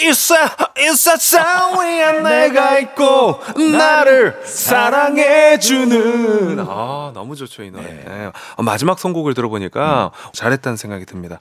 [0.00, 0.34] 있어
[0.78, 3.38] 있어 산 위에 내가 있고
[3.72, 6.58] 나를 사랑해 주는.
[6.60, 7.84] 아 너무 좋죠 이 노래.
[7.84, 8.30] 네.
[8.56, 11.40] 어, 마지막 선곡을 들어보니까 잘했다는 생각이 듭니다.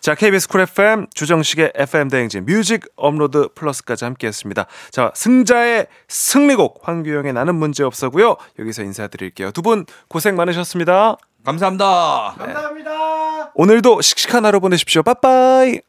[0.00, 4.66] 자 KBS 쿨 FM 조정식의 FM 대행진 뮤직 업로드 플러스까지 함께했습니다.
[4.90, 8.36] 자 승자의 승리곡 황규영의 나는 문제 없어고요.
[8.58, 9.52] 여기서 인사드릴게요.
[9.52, 11.16] 두 분 고생 많으셨습니다
[11.46, 12.34] 감사합니다.
[12.36, 13.50] 감사합니다.
[13.54, 15.80] 오늘도 씩씩한 하루 보내십시오 빠빠이